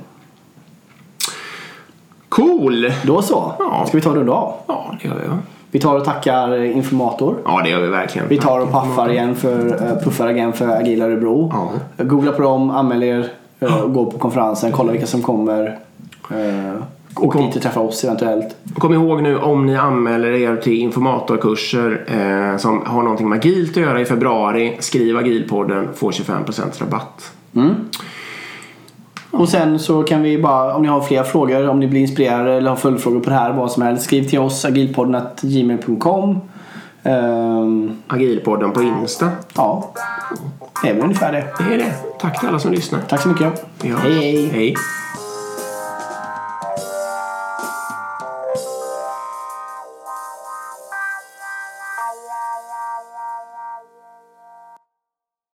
[2.28, 2.92] Cool!
[3.06, 3.52] Då så.
[3.58, 3.84] Ja.
[3.88, 4.54] Ska vi ta och runda av?
[4.66, 5.22] Ja, det gör vi?
[5.70, 7.36] Vi tar och tackar Informator.
[7.44, 8.28] Ja, det gör vi verkligen.
[8.28, 11.50] Vi tar och puffar igen för, eh, puffar igen för Agila Örebro.
[11.96, 12.04] Ja.
[12.04, 13.28] Googla på dem, anmäl er,
[13.60, 15.78] eh, gå på konferensen, kolla vilka som kommer.
[16.30, 16.82] Eh,
[17.16, 18.56] Åk kom- dit och träffa oss eventuellt.
[18.78, 22.04] Kom ihåg nu om ni anmäler er till informatorkurser
[22.52, 24.76] eh, som har någonting med agilt att göra i februari.
[24.80, 27.32] Skriv agilpodden, får 25% rabatt.
[29.30, 32.52] Och sen så kan vi bara, om ni har fler frågor, om ni blir inspirerade
[32.52, 36.40] eller har följdfrågor på det här, vad som helst, skriv till oss, agilpodden.gmail.com.
[37.02, 39.30] Ehm, Agilpodden på Insta.
[39.54, 39.94] ja,
[40.82, 41.44] det är väl ungefär det.
[41.58, 41.94] Det är det.
[42.20, 43.00] Tack till alla som lyssnar.
[43.08, 43.46] Tack så mycket.
[43.82, 44.00] Hörs.
[44.02, 44.46] Hej, hej.
[44.46, 44.74] hej.